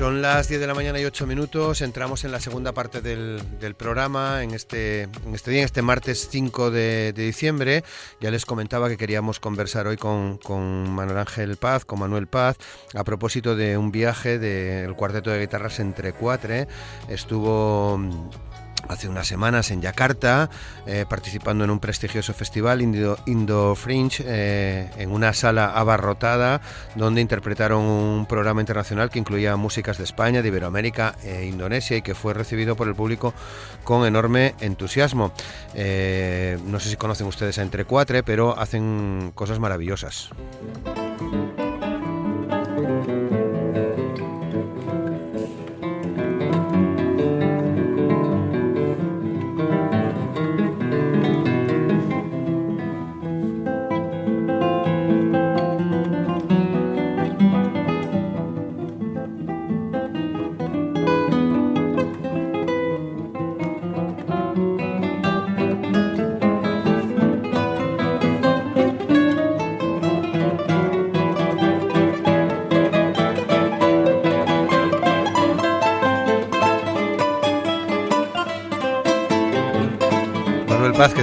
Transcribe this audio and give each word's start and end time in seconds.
Son 0.00 0.22
las 0.22 0.48
10 0.48 0.62
de 0.62 0.66
la 0.66 0.72
mañana 0.72 0.98
y 0.98 1.04
8 1.04 1.26
minutos. 1.26 1.82
Entramos 1.82 2.24
en 2.24 2.32
la 2.32 2.40
segunda 2.40 2.72
parte 2.72 3.02
del, 3.02 3.42
programa 3.76 4.42
en 4.42 4.52
este, 4.52 5.02
en 5.02 5.34
este 5.34 5.50
día, 5.50 5.60
en 5.60 5.66
este 5.66 5.82
martes 5.82 6.26
5 6.30 6.70
de, 6.70 7.12
diciembre. 7.12 7.84
Ya 8.18 8.30
les 8.30 8.46
comentaba 8.46 8.88
que 8.88 8.96
queríamos 8.96 9.40
conversar 9.40 9.86
hoy 9.86 9.98
con, 9.98 10.38
Manuel 10.88 11.18
Ángel 11.18 11.58
Paz, 11.58 11.84
con 11.84 11.98
Manuel 11.98 12.28
Paz, 12.28 12.56
a 12.94 13.04
propósito 13.04 13.56
de 13.56 13.76
un 13.76 13.92
viaje 13.92 14.38
del 14.38 14.94
cuarteto 14.94 15.28
de 15.28 15.40
guitarras 15.40 15.78
entre 15.80 16.14
cuatro. 16.14 16.54
Estuvo 17.10 18.00
hace 18.88 19.08
unas 19.08 19.26
semanas 19.26 19.70
en 19.70 19.82
Yakarta, 19.82 20.50
eh, 20.86 21.04
participando 21.08 21.64
en 21.64 21.70
un 21.70 21.80
prestigioso 21.80 22.32
festival 22.34 22.82
Indo, 22.82 23.74
Fringe, 23.74 24.22
eh, 24.26 24.90
en 24.98 25.10
una 25.10 25.32
sala 25.32 25.72
abarrotada, 25.72 26.60
donde 26.94 27.20
interpretaron 27.20 27.82
un 27.82 28.26
programa 28.26 28.60
internacional 28.60 29.10
que 29.10 29.18
incluía 29.18 29.56
músicas 29.56 29.98
de 29.98 30.04
España, 30.04 30.42
de 30.42 30.48
Iberoamérica 30.48 31.14
e 31.22 31.46
Indonesia 31.46 31.96
y 31.96 32.02
que 32.02 32.14
fue 32.14 32.34
recibido 32.34 32.76
por 32.76 32.88
el 32.88 32.94
público 32.94 33.34
con 33.84 34.06
enorme 34.06 34.54
entusiasmo. 34.60 35.32
Eh, 35.74 36.58
no 36.64 36.80
sé 36.80 36.90
si 36.90 36.96
conocen 36.96 37.26
ustedes 37.26 37.58
a 37.58 37.62
Entre 37.62 37.84
Cuatre, 37.84 38.22
pero 38.22 38.58
hacen 38.58 39.32
cosas 39.34 39.58
maravillosas. 39.58 40.30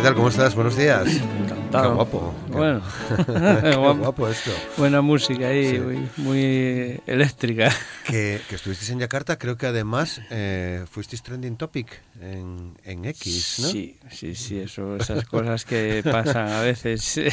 Tal? 0.08 0.16
¿Cómo 0.16 0.30
estás? 0.30 0.56
Buenos 0.56 0.78
días. 0.78 1.06
Encantado. 1.18 1.90
Qué 1.90 1.96
guapo. 1.96 2.34
Bueno, 2.48 2.82
Qué 3.62 3.76
guapo 3.76 4.30
esto. 4.30 4.52
Buena 4.78 5.02
música 5.02 5.48
ahí, 5.48 6.08
muy, 6.16 7.02
eléctrica. 7.06 7.74
Que, 8.06 8.40
que, 8.48 8.56
estuvisteis 8.56 8.90
en 8.92 9.00
Yakarta, 9.00 9.38
creo 9.38 9.58
que 9.58 9.66
además 9.66 10.22
eh, 10.30 10.86
fuisteis 10.90 11.24
trending 11.24 11.58
topic 11.58 12.02
en, 12.22 12.78
en, 12.86 13.04
X, 13.04 13.60
¿no? 13.60 13.68
Sí, 13.68 14.00
sí, 14.10 14.34
sí, 14.36 14.60
eso, 14.60 14.96
esas 14.96 15.26
cosas 15.26 15.66
que 15.66 16.02
pasan 16.10 16.50
a 16.52 16.62
veces. 16.62 17.20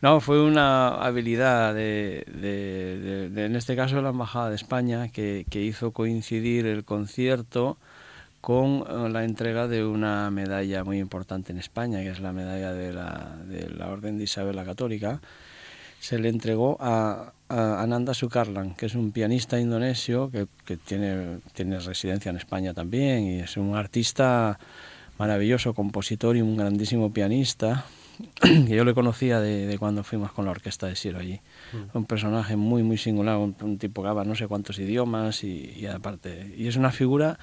No, 0.00 0.20
fue 0.20 0.42
una 0.42 0.88
habilidad 0.96 1.76
de, 1.76 2.24
de, 2.26 3.30
de, 3.30 3.44
en 3.44 3.54
este 3.54 3.76
caso, 3.76 4.02
la 4.02 4.08
Embajada 4.08 4.50
de 4.50 4.56
España, 4.56 5.12
que, 5.12 5.46
que 5.48 5.60
hizo 5.60 5.92
coincidir 5.92 6.66
el 6.66 6.84
concierto 6.84 7.78
con 8.42 8.84
eh, 8.88 9.08
la 9.08 9.24
entrega 9.24 9.68
de 9.68 9.84
una 9.84 10.28
medalla 10.32 10.82
muy 10.82 10.98
importante 10.98 11.52
en 11.52 11.58
España, 11.58 12.00
que 12.00 12.10
es 12.10 12.18
la 12.18 12.32
medalla 12.32 12.72
de 12.72 12.92
la, 12.92 13.38
de 13.46 13.70
la 13.70 13.88
Orden 13.88 14.18
de 14.18 14.24
Isabel 14.24 14.56
la 14.56 14.64
Católica. 14.64 15.22
Se 16.00 16.18
le 16.18 16.28
entregó 16.28 16.76
a, 16.80 17.32
Ananda 17.48 18.14
Sukarlan, 18.14 18.74
que 18.74 18.86
es 18.86 18.96
un 18.96 19.12
pianista 19.12 19.60
indonesio 19.60 20.28
que, 20.30 20.48
que, 20.64 20.76
tiene, 20.76 21.38
tiene 21.52 21.78
residencia 21.78 22.30
en 22.30 22.36
España 22.36 22.74
también 22.74 23.24
y 23.26 23.40
es 23.40 23.56
un 23.56 23.76
artista 23.76 24.58
maravilloso, 25.18 25.72
compositor 25.72 26.36
y 26.36 26.42
un 26.42 26.56
grandísimo 26.56 27.12
pianista, 27.12 27.84
que 28.40 28.74
yo 28.74 28.84
le 28.84 28.94
conocía 28.94 29.38
de, 29.38 29.76
cuando 29.78 30.02
fuimos 30.02 30.32
con 30.32 30.46
la 30.46 30.50
orquesta 30.50 30.88
de 30.88 30.96
Siro 30.96 31.20
allí. 31.20 31.40
Mm. 31.72 31.96
Un 31.96 32.06
personaje 32.06 32.56
muy, 32.56 32.82
muy 32.82 32.98
singular, 32.98 33.36
un, 33.36 33.78
tipo 33.78 34.02
que 34.02 34.08
habla 34.08 34.24
no 34.24 34.34
sé 34.34 34.48
cuántos 34.48 34.80
idiomas 34.80 35.44
y, 35.44 35.74
y 35.76 35.86
aparte, 35.86 36.52
y 36.56 36.66
es 36.66 36.74
una 36.74 36.90
figura 36.90 37.38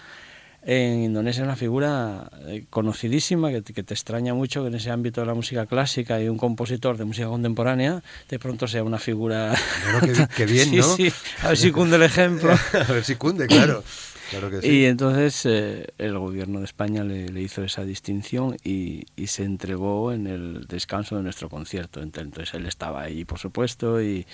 en 0.63 1.03
Indonesia 1.03 1.41
es 1.41 1.45
una 1.45 1.55
figura 1.55 2.29
eh, 2.47 2.65
conocidísima 2.69 3.49
que, 3.49 3.61
te 3.61 3.93
extraña 3.93 4.33
mucho 4.33 4.61
que 4.61 4.67
en 4.67 4.75
ese 4.75 4.91
ámbito 4.91 5.21
de 5.21 5.27
la 5.27 5.33
música 5.33 5.65
clásica 5.65 6.21
y 6.21 6.27
un 6.27 6.37
compositor 6.37 6.97
de 6.97 7.05
música 7.05 7.27
contemporánea 7.27 8.03
de 8.29 8.39
pronto 8.39 8.67
sea 8.67 8.83
una 8.83 8.99
figura... 8.99 9.55
Bueno, 9.99 10.27
qué, 10.35 10.45
bien, 10.45 10.75
¿no? 10.75 10.95
Sí, 10.95 11.11
a 11.43 11.49
ver 11.49 11.57
si 11.57 11.71
cunde 11.71 11.95
el 11.95 12.03
ejemplo. 12.03 12.51
a 12.73 12.91
ver 12.91 13.03
si 13.03 13.15
cunde, 13.15 13.47
claro. 13.47 13.83
Claro 14.29 14.51
que 14.51 14.61
sí. 14.61 14.67
Y 14.67 14.85
entonces 14.85 15.43
eh, 15.45 15.87
el 15.97 16.19
gobierno 16.19 16.59
de 16.59 16.65
España 16.65 17.03
le, 17.03 17.29
le 17.29 17.41
hizo 17.41 17.63
esa 17.63 17.83
distinción 17.83 18.57
y, 18.63 19.05
y, 19.15 19.25
se 19.25 19.43
entregó 19.43 20.11
en 20.11 20.27
el 20.27 20.67
descanso 20.67 21.15
de 21.15 21.23
nuestro 21.23 21.49
concierto. 21.49 21.99
Entonces 21.99 22.53
él 22.53 22.67
estaba 22.67 23.01
ahí, 23.01 23.25
por 23.25 23.39
supuesto, 23.39 23.99
y, 23.99 24.27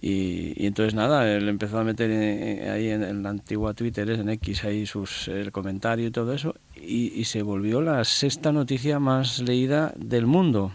y, 0.00 0.66
entonces 0.66 0.94
nada, 0.94 1.30
él 1.30 1.48
empezó 1.48 1.78
a 1.78 1.84
meter 1.84 2.10
ahí 2.70 2.88
en, 2.88 3.22
la 3.22 3.30
antigua 3.30 3.74
Twitter, 3.74 4.08
en 4.10 4.28
X, 4.30 4.64
ahí 4.64 4.86
sus, 4.86 5.28
el 5.28 5.52
comentario 5.52 6.06
y 6.06 6.10
todo 6.10 6.32
eso, 6.32 6.54
y, 6.74 7.24
se 7.24 7.42
volvió 7.42 7.80
la 7.80 8.04
sexta 8.04 8.52
noticia 8.52 8.98
más 8.98 9.40
leída 9.40 9.92
del 9.96 10.26
mundo. 10.26 10.72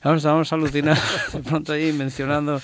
Claro, 0.00 0.18
estábamos 0.18 0.52
alucinados 0.52 1.00
de 1.32 1.40
pronto 1.40 1.72
ahí 1.72 1.92
mencionando 1.92 2.60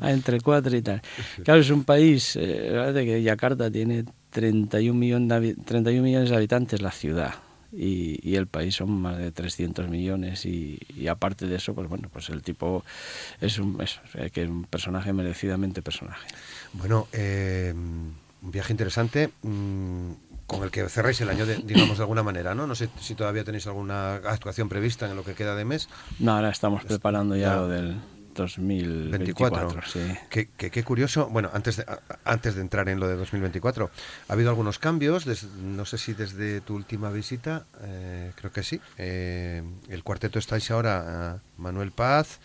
a 0.00 0.10
entre 0.10 0.40
cuatro 0.40 0.76
y 0.76 0.82
tal. 0.82 1.02
Claro, 1.44 1.60
es 1.60 1.70
un 1.70 1.84
país, 1.84 2.36
eh, 2.40 2.92
que 2.94 3.22
Yakarta 3.22 3.70
tiene 3.70 4.04
31, 4.30 4.98
millón 4.98 5.28
de, 5.28 5.54
31 5.54 6.02
millones 6.02 6.30
de 6.30 6.36
habitantes, 6.36 6.82
la 6.82 6.90
ciudad 6.90 7.34
y, 7.76 8.36
el 8.36 8.46
país 8.46 8.76
son 8.76 8.90
más 8.90 9.18
de 9.18 9.30
300 9.30 9.88
millones 9.88 10.46
y, 10.46 10.78
aparte 11.08 11.46
de 11.46 11.56
eso, 11.56 11.74
pues 11.74 11.88
bueno, 11.88 12.08
pues 12.12 12.28
el 12.30 12.42
tipo 12.42 12.84
es 13.40 13.58
un, 13.58 13.78
que 14.32 14.44
un 14.44 14.64
personaje 14.64 15.12
merecidamente 15.12 15.82
personaje. 15.82 16.26
Bueno, 16.72 17.08
eh, 17.12 17.72
un 17.74 18.50
viaje 18.50 18.72
interesante. 18.72 19.30
Mm, 19.42 20.12
con 20.46 20.62
el 20.62 20.70
que 20.70 20.86
cerráis 20.88 21.20
el 21.22 21.30
año, 21.30 21.46
digamos 21.46 21.96
de 21.96 22.02
alguna 22.02 22.22
manera, 22.22 22.54
¿no? 22.54 22.66
No 22.66 22.74
sé 22.74 22.90
si 23.00 23.14
todavía 23.14 23.44
tenéis 23.44 23.66
alguna 23.66 24.16
actuación 24.16 24.68
prevista 24.68 25.08
en 25.08 25.16
lo 25.16 25.24
que 25.24 25.34
queda 25.34 25.54
de 25.54 25.64
mes. 25.64 25.88
No, 26.18 26.32
ahora 26.32 26.50
estamos 26.50 26.84
preparando 26.84 27.34
ya, 27.34 27.56
lo 27.56 27.68
del, 27.68 27.96
2024. 28.34 29.82
Sí. 29.86 30.00
Qué, 30.28 30.48
qué, 30.48 30.82
curioso. 30.84 31.28
Bueno, 31.30 31.50
antes 31.52 31.76
de, 31.78 31.86
antes 32.24 32.54
de 32.54 32.60
entrar 32.60 32.88
en 32.88 33.00
lo 33.00 33.08
de 33.08 33.16
2024, 33.16 33.90
ha 34.28 34.32
habido 34.32 34.50
algunos 34.50 34.78
cambios. 34.78 35.26
no 35.62 35.84
sé 35.84 35.98
si 35.98 36.12
desde 36.12 36.60
tu 36.60 36.74
última 36.74 37.10
visita, 37.10 37.66
eh, 37.82 38.32
creo 38.34 38.52
que 38.52 38.62
sí. 38.62 38.80
Eh, 38.98 39.62
el 39.88 40.02
cuarteto 40.02 40.38
estáis 40.38 40.70
ahora 40.70 41.40
Manuel 41.56 41.92
Paz, 41.92 42.40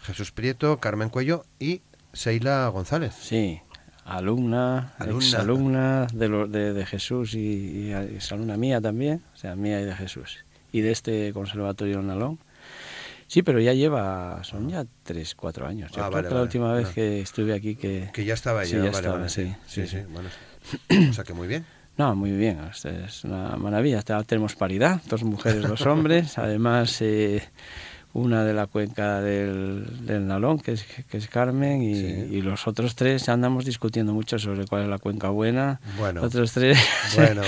Jesús 0.00 0.32
Prieto, 0.32 0.78
Carmen 0.78 1.10
Cuello 1.10 1.44
y 1.58 1.82
Seila 2.12 2.68
González. 2.68 3.14
Sí. 3.20 3.60
Alumna, 4.04 4.94
alumna. 4.98 5.38
alumna 5.38 6.06
de, 6.12 6.28
de, 6.48 6.72
de, 6.72 6.86
Jesús 6.86 7.34
y, 7.34 7.38
y, 7.38 7.92
es 7.92 8.32
alumna 8.32 8.56
mía 8.56 8.80
también, 8.80 9.22
o 9.32 9.36
sea, 9.36 9.54
mía 9.54 9.80
y 9.80 9.84
de 9.84 9.94
Jesús. 9.94 10.44
Y 10.72 10.80
de 10.80 10.90
este 10.90 11.32
conservatorio 11.32 12.00
en 12.00 12.10
Alón 12.10 12.38
Sí, 13.32 13.42
pero 13.42 13.60
ya 13.60 13.72
lleva, 13.72 14.44
son 14.44 14.68
ya 14.68 14.84
tres, 15.04 15.34
cuatro 15.34 15.66
años. 15.66 15.90
Yo 15.92 16.04
ah, 16.04 16.10
creo 16.10 16.28
que 16.28 16.34
la 16.34 16.42
última 16.42 16.74
vez 16.74 16.90
que 16.90 17.22
estuve 17.22 17.54
aquí 17.54 17.76
que... 17.76 18.10
Que 18.12 18.26
ya 18.26 18.34
estaba 18.34 18.62
sí, 18.66 18.76
ya, 18.76 18.84
ya 18.84 18.90
estaba, 18.90 19.26
sí, 19.30 19.54
sí, 19.66 19.86
sí, 19.86 20.00
Bueno, 20.10 20.28
o 21.08 21.12
sea 21.14 21.24
que 21.24 21.32
muy 21.32 21.48
bien. 21.48 21.64
No, 21.96 22.14
muy 22.14 22.32
bien, 22.32 22.58
es 22.70 23.24
una 23.24 23.56
maravilla. 23.56 24.02
Tenemos 24.02 24.54
paridad, 24.54 25.00
dos 25.08 25.22
mujeres, 25.22 25.62
dos 25.62 25.80
hombres. 25.86 26.36
Además, 26.36 27.00
eh, 27.00 27.42
una 28.14 28.44
de 28.44 28.52
la 28.52 28.66
cuenca 28.66 29.20
del, 29.20 30.06
del 30.06 30.26
Nalón, 30.26 30.58
que 30.58 30.72
es, 30.72 30.84
que 31.10 31.16
es 31.16 31.28
Carmen, 31.28 31.82
y, 31.82 31.92
y, 31.92 32.42
los 32.42 32.66
otros 32.66 32.94
tres 32.94 33.28
andamos 33.28 33.64
discutiendo 33.64 34.12
mucho 34.12 34.38
sobre 34.38 34.66
cuál 34.66 34.82
es 34.82 34.88
la 34.88 34.98
cuenca 34.98 35.30
buena. 35.30 35.80
Bueno, 35.98 36.22
otros 36.22 36.52
tres, 36.52 36.78
bueno, 37.16 37.42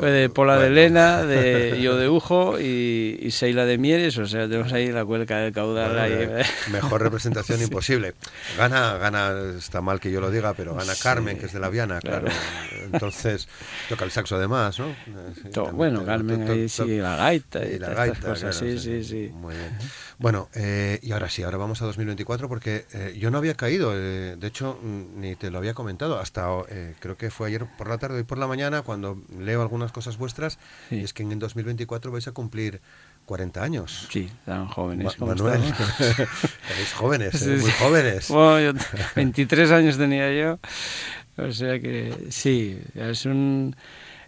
de 0.00 0.30
Pola 0.30 0.58
de 0.58 0.70
Lena, 0.70 1.24
de 1.24 1.78
yo 1.82 1.96
de 1.96 2.08
Ujo 2.08 2.58
y, 2.58 3.18
y, 3.20 3.30
Seila 3.32 3.66
de 3.66 3.76
Mieres, 3.76 4.16
o 4.16 4.26
sea, 4.26 4.48
tenemos 4.48 4.72
ahí 4.72 4.90
la 4.90 5.04
cuenca 5.04 5.38
del 5.38 5.52
caudal. 5.52 5.90
Bueno, 5.92 6.02
ahí. 6.02 6.12
eh, 6.12 6.44
mejor 6.70 7.02
representación 7.02 7.58
sí. 7.58 7.64
imposible. 7.64 8.14
Gana, 8.56 8.96
gana, 8.96 9.32
está 9.58 9.82
mal 9.82 10.00
que 10.00 10.10
yo 10.10 10.22
lo 10.22 10.30
diga, 10.30 10.54
pero 10.54 10.74
gana 10.74 10.94
sí, 10.94 11.02
Carmen, 11.02 11.38
que 11.38 11.46
es 11.46 11.52
de 11.52 11.60
la 11.60 11.68
Viana, 11.68 12.00
claro. 12.00 12.28
claro. 12.28 12.38
Entonces, 12.92 13.46
toca 13.90 14.06
el 14.06 14.10
saxo 14.10 14.36
además, 14.36 14.78
¿no? 14.78 14.86
Sí, 15.52 15.60
bueno, 15.72 16.04
Carmen, 16.04 16.48
ahí 16.48 16.68
sí, 16.68 16.96
la 16.96 17.16
gaita 17.16 17.64
y, 17.66 17.74
y 17.74 17.78
la 17.78 17.90
gaita, 17.90 18.20
cosas, 18.20 18.58
claro, 18.58 18.72
sí, 18.72 18.78
sí, 18.78 19.04
sí. 19.04 19.30
Muy 19.34 19.54
bien. 19.54 19.81
Bueno, 20.18 20.48
eh, 20.54 20.98
y 21.02 21.12
ahora 21.12 21.28
sí, 21.28 21.42
ahora 21.42 21.58
vamos 21.58 21.82
a 21.82 21.86
2024 21.86 22.48
porque 22.48 22.86
eh, 22.92 23.16
yo 23.18 23.30
no 23.30 23.38
había 23.38 23.54
caído, 23.54 23.92
eh, 23.94 24.36
de 24.36 24.46
hecho 24.46 24.78
ni 24.82 25.36
te 25.36 25.50
lo 25.50 25.58
había 25.58 25.74
comentado, 25.74 26.18
hasta 26.18 26.48
eh, 26.68 26.94
creo 27.00 27.16
que 27.16 27.30
fue 27.30 27.48
ayer 27.48 27.66
por 27.76 27.88
la 27.88 27.98
tarde, 27.98 28.18
hoy 28.18 28.24
por 28.24 28.38
la 28.38 28.46
mañana, 28.46 28.82
cuando 28.82 29.20
leo 29.38 29.62
algunas 29.62 29.92
cosas 29.92 30.18
vuestras, 30.18 30.58
sí. 30.88 30.96
y 30.96 31.04
es 31.04 31.12
que 31.12 31.22
en 31.22 31.38
2024 31.38 32.12
vais 32.12 32.28
a 32.28 32.32
cumplir 32.32 32.80
40 33.26 33.62
años. 33.62 34.08
Sí, 34.10 34.28
tan 34.44 34.66
jóvenes. 34.68 35.18
Ma 35.20 35.26
Manuel, 35.26 35.62
erais 36.70 36.92
jóvenes, 36.94 37.38
sí, 37.38 37.50
muy 37.50 37.70
jóvenes. 37.72 38.28
Bueno, 38.28 38.72
yo, 38.72 38.72
23 39.16 39.70
años 39.70 39.98
tenía 39.98 40.32
yo, 40.32 40.58
o 41.36 41.52
sea 41.52 41.80
que 41.80 42.26
sí, 42.30 42.80
es 42.94 43.26
un... 43.26 43.76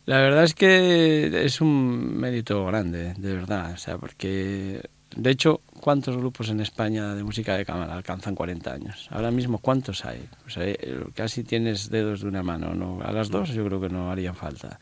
La 0.07 0.19
verdad 0.19 0.45
es 0.45 0.55
que 0.55 1.45
es 1.47 1.63
un 1.63 2.19
mérito 2.19 2.67
grande, 2.67 3.15
de 3.17 3.35
verdad, 3.35 3.73
o 3.73 3.79
sea, 3.79 3.97
porque 3.97 4.83
de 5.17 5.31
hecho, 5.31 5.61
¿cuántos 5.81 6.17
grupos 6.17 6.49
en 6.51 6.61
España 6.61 7.15
de 7.15 7.23
música 7.23 7.57
de 7.57 7.65
cámara 7.65 7.95
alcanzan 7.95 8.35
40 8.35 8.73
años? 8.73 9.09
Ahora 9.11 9.31
mismo, 9.31 9.59
¿cuántos 9.59 10.05
hay? 10.05 10.29
Hay, 10.57 10.77
casi 11.15 11.45
tienes 11.45 11.91
dedos 11.91 12.23
de 12.23 12.29
una 12.29 12.43
mano, 12.43 12.75
¿no? 12.75 13.01
A 13.03 13.13
las 13.13 13.31
dos 13.31 13.51
yo 13.51 13.65
creo 13.65 13.81
que 13.81 13.89
no 13.89 14.11
harían 14.11 14.35
falta. 14.35 14.79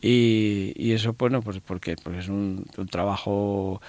Y, 0.00 0.72
y 0.76 0.92
eso, 0.92 1.14
bueno, 1.18 1.42
pues 1.42 1.60
porque, 1.60 1.96
porque 2.02 2.20
es 2.20 2.28
un, 2.28 2.66
trabajo... 2.90 3.80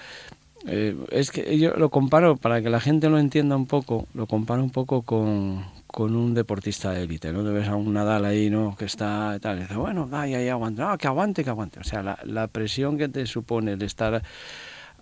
Eh, 0.66 0.96
es 1.10 1.30
que 1.30 1.58
yo 1.58 1.74
lo 1.76 1.90
comparo, 1.90 2.36
para 2.36 2.60
que 2.60 2.70
la 2.70 2.80
gente 2.80 3.08
lo 3.08 3.18
entienda 3.18 3.54
un 3.54 3.66
poco, 3.66 4.06
lo 4.14 4.26
comparo 4.26 4.62
un 4.62 4.70
poco 4.70 5.02
con, 5.02 5.64
con 5.86 6.16
un 6.16 6.34
deportista 6.34 6.90
de 6.90 7.04
élite, 7.04 7.32
¿no? 7.32 7.44
Te 7.44 7.50
ves 7.50 7.68
a 7.68 7.76
un 7.76 7.92
Nadal 7.92 8.24
ahí, 8.24 8.50
¿no? 8.50 8.74
Que 8.76 8.86
está 8.86 9.38
tal, 9.40 9.58
y 9.58 9.60
dice, 9.62 9.76
bueno, 9.76 10.08
vaya, 10.08 10.42
ya 10.42 10.52
aguanta, 10.52 10.88
no, 10.88 10.98
que 10.98 11.06
aguante, 11.06 11.44
que 11.44 11.50
aguante. 11.50 11.80
O 11.80 11.84
sea, 11.84 12.02
la, 12.02 12.18
la 12.24 12.48
presión 12.48 12.98
que 12.98 13.08
te 13.08 13.26
supone 13.26 13.72
el 13.72 13.82
estar 13.82 14.22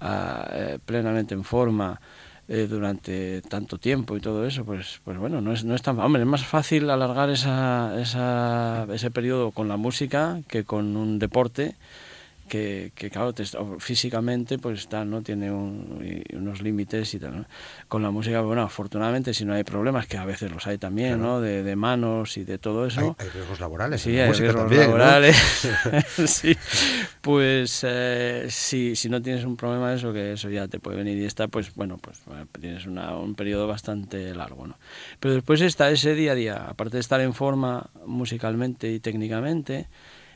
Uh, 0.01 0.79
plenamente 0.85 1.35
en 1.35 1.45
forma 1.45 1.99
eh, 2.47 2.67
durante 2.69 3.41
tanto 3.41 3.79
tiempo 3.79 4.17
y 4.17 4.21
todo 4.21 4.47
eso, 4.47 4.65
pues, 4.67 5.01
pues 5.03 5.17
bueno, 5.17 5.41
no 5.41 5.53
es, 5.53 5.65
no 5.65 5.75
es 5.75 5.81
tan... 5.81 5.99
Hombre, 5.99 6.23
es 6.23 6.29
más 6.29 6.45
fácil 6.45 6.91
alargar 6.91 7.31
esa, 7.31 7.99
esa, 7.99 8.87
ese 8.93 9.11
periodo 9.11 9.51
con 9.51 9.67
la 9.67 9.79
música 9.79 10.41
que 10.47 10.65
con 10.65 10.97
un 10.97 11.19
deporte 11.19 11.75
que, 12.49 12.93
que 12.95 13.11
claro, 13.11 13.33
te, 13.33 13.45
físicamente 13.79 14.59
pues 14.59 14.81
está, 14.81 15.05
¿no? 15.05 15.23
tiene 15.23 15.51
un, 15.51 16.25
unos 16.33 16.63
límites 16.63 17.15
y 17.15 17.19
tal. 17.19 17.39
¿no? 17.39 17.47
Con 17.89 18.03
la 18.03 18.11
música, 18.11 18.41
bueno, 18.43 18.63
afortunadamente 18.63 19.35
si 19.35 19.45
no 19.45 19.55
hay 19.55 19.65
problemas, 19.65 20.07
que 20.07 20.17
a 20.17 20.25
veces 20.25 20.51
los 20.51 20.67
hay 20.67 20.79
también, 20.79 21.19
claro. 21.19 21.35
¿no? 21.35 21.41
De, 21.41 21.63
de, 21.63 21.77
manos 21.77 22.37
y 22.37 22.45
de 22.45 22.59
todo 22.59 22.87
eso. 22.87 23.01
Hay, 23.01 23.27
hay 23.27 23.29
riesgos 23.31 23.61
laborales. 23.61 24.01
Sí, 24.01 24.19
hay 24.19 24.33
riesgos 24.33 24.63
también, 24.63 24.83
laborales. 24.83 25.69
¿no? 26.19 26.27
sí. 26.27 26.57
Pues 27.21 27.81
eh, 27.89 28.47
si, 28.51 28.97
si 28.97 29.09
no 29.09 29.23
tienes 29.23 29.45
un 29.45 29.57
problema 29.57 29.91
de 29.91 29.97
eso, 29.97 30.13
que 30.13 30.33
eso 30.33 30.51
ya 30.51 30.69
te 30.69 30.79
puede 30.79 30.99
venir 30.99 31.19
y 31.19 31.25
está, 31.25 31.49
pues 31.49 31.75
bueno, 31.75 31.99
pues 31.99 32.21
bueno, 32.27 32.47
tienes 32.61 32.87
una, 32.87 33.17
un 33.17 33.35
periodo 33.35 33.67
bastante 33.67 34.35
largo, 34.35 34.67
¿no? 34.67 34.79
Pero 35.21 35.35
después 35.35 35.61
está 35.61 35.91
ese 35.91 36.15
día 36.15 36.33
a 36.33 36.35
día, 36.35 36.67
aparte 36.69 36.97
de 36.97 37.01
estar 37.01 37.21
en 37.21 37.35
forma 37.35 37.91
musicalmente 38.07 38.93
y 38.93 39.01
técnicamente, 39.01 39.89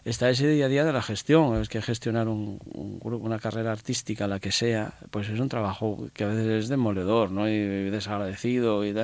está 0.09 0.31
ese 0.31 0.49
día 0.49 0.67
a 0.67 0.69
día 0.69 0.85
de 0.85 0.93
la 0.93 1.03
gestión. 1.03 1.61
Es 1.61 1.69
que 1.69 1.83
gestionar 1.83 2.29
un, 2.29 2.59
un, 2.73 3.01
una 3.03 3.39
carrera 3.39 3.73
artística, 3.73 4.27
la 4.27 4.41
que 4.41 4.53
sea, 4.53 4.95
pues 5.11 5.29
es 5.29 5.39
un 5.41 5.49
trabajo 5.49 6.09
que 6.13 6.25
a 6.25 6.29
veces 6.29 6.65
es 6.65 6.69
demoledor, 6.69 7.31
¿no? 7.31 7.49
Y 7.49 7.91
desagradecido. 7.91 8.87
Y 8.87 8.95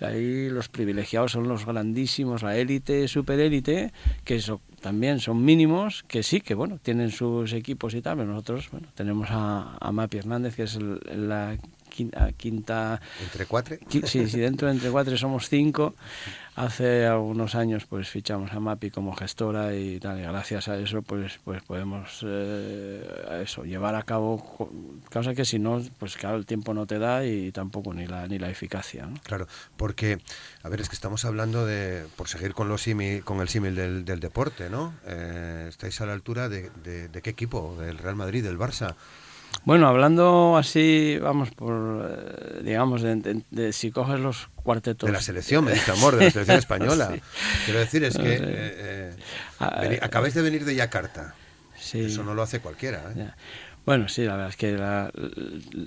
ahí 0.00 0.48
los 0.48 0.68
privilegiados 0.68 1.32
son 1.32 1.48
los 1.48 1.66
grandísimos, 1.66 2.42
la 2.42 2.56
élite, 2.56 3.08
superélite, 3.08 3.92
que 4.24 4.36
eso 4.36 4.60
también 4.80 5.20
son 5.20 5.44
mínimos, 5.44 6.04
que 6.06 6.22
sí, 6.22 6.40
que 6.40 6.54
bueno, 6.54 6.78
tienen 6.82 7.10
sus 7.10 7.52
equipos 7.52 7.94
y 7.94 8.02
tal, 8.02 8.18
pero 8.18 8.30
nosotros, 8.30 8.68
bueno, 8.70 8.88
tenemos 8.94 9.28
a, 9.30 9.78
a 9.80 9.92
Mapi 9.92 10.18
Hernández, 10.18 10.56
que 10.56 10.64
es 10.64 10.76
el, 10.76 11.00
la 11.28 11.56
quinta, 11.94 12.32
quinta... 12.32 13.00
¿Entre 13.22 13.46
cuatro? 13.46 13.76
Sí, 13.88 14.26
sí, 14.28 14.40
dentro 14.40 14.66
de 14.68 14.74
entre 14.74 14.90
cuatro 14.90 15.16
somos 15.16 15.48
cinco. 15.48 15.94
Hace 16.56 17.06
algunos 17.06 17.56
años 17.56 17.84
pues 17.84 18.08
fichamos 18.08 18.52
a 18.52 18.60
Mapi 18.60 18.90
como 18.90 19.14
gestora 19.16 19.74
y 19.74 19.98
tal, 19.98 20.20
y 20.20 20.22
gracias 20.22 20.68
a 20.68 20.78
eso 20.78 21.02
pues 21.02 21.40
pues 21.42 21.62
podemos 21.64 22.24
eh, 22.24 23.42
eso, 23.42 23.64
llevar 23.64 23.96
a 23.96 24.04
cabo 24.04 24.70
cosas 25.12 25.34
que 25.34 25.44
si 25.44 25.58
no, 25.58 25.82
pues 25.98 26.16
claro, 26.16 26.36
el 26.36 26.46
tiempo 26.46 26.72
no 26.72 26.86
te 26.86 27.00
da 27.00 27.26
y 27.26 27.50
tampoco 27.50 27.92
ni 27.92 28.06
la 28.06 28.28
ni 28.28 28.38
la 28.38 28.50
eficacia. 28.50 29.06
¿no? 29.06 29.16
Claro, 29.24 29.48
porque, 29.76 30.18
a 30.62 30.68
ver, 30.68 30.80
es 30.80 30.88
que 30.88 30.94
estamos 30.94 31.24
hablando 31.24 31.66
de, 31.66 32.06
por 32.16 32.28
seguir 32.28 32.54
con, 32.54 32.68
los 32.68 32.82
simi, 32.82 33.20
con 33.20 33.40
el 33.40 33.48
símil 33.48 33.74
del, 33.74 34.04
del, 34.04 34.20
deporte, 34.20 34.70
¿no? 34.70 34.94
Eh, 35.06 35.66
estáis 35.68 36.00
a 36.00 36.06
la 36.06 36.12
altura 36.12 36.48
de, 36.48 36.70
de, 36.84 37.08
de 37.08 37.22
qué 37.22 37.30
equipo, 37.30 37.76
del 37.80 37.98
Real 37.98 38.16
Madrid, 38.16 38.44
del 38.44 38.58
Barça. 38.58 38.94
Bueno, 39.64 39.88
hablando 39.88 40.56
así, 40.56 41.18
vamos, 41.20 41.50
por, 41.50 42.08
eh, 42.10 42.62
digamos, 42.64 43.02
de, 43.02 43.16
de, 43.16 43.42
de, 43.50 43.72
si 43.72 43.90
coges 43.90 44.20
los 44.20 44.48
cuartetos... 44.56 45.06
De 45.06 45.12
la 45.12 45.22
selección, 45.22 45.64
me 45.64 45.72
dice 45.72 45.92
amor, 45.92 46.16
de 46.16 46.26
la 46.26 46.30
selección 46.30 46.58
española. 46.66 47.10
sí. 47.14 47.20
Quiero 47.64 47.80
decir, 47.80 48.04
es 48.04 48.16
que 48.16 48.22
no 48.22 48.28
eh, 48.28 48.36
eh, 48.48 49.16
vení, 49.80 49.96
acabáis 50.00 50.34
de 50.34 50.42
venir 50.42 50.64
de 50.64 50.74
Yakarta. 50.74 51.34
Sí. 51.78 52.00
Eso 52.00 52.24
no 52.24 52.34
lo 52.34 52.42
hace 52.42 52.60
cualquiera. 52.60 52.98
¿eh? 53.10 53.14
Ya. 53.16 53.36
Bueno, 53.86 54.08
sí, 54.08 54.24
la 54.24 54.32
verdad 54.32 54.48
es 54.50 54.56
que... 54.56 54.72
La, 54.72 55.10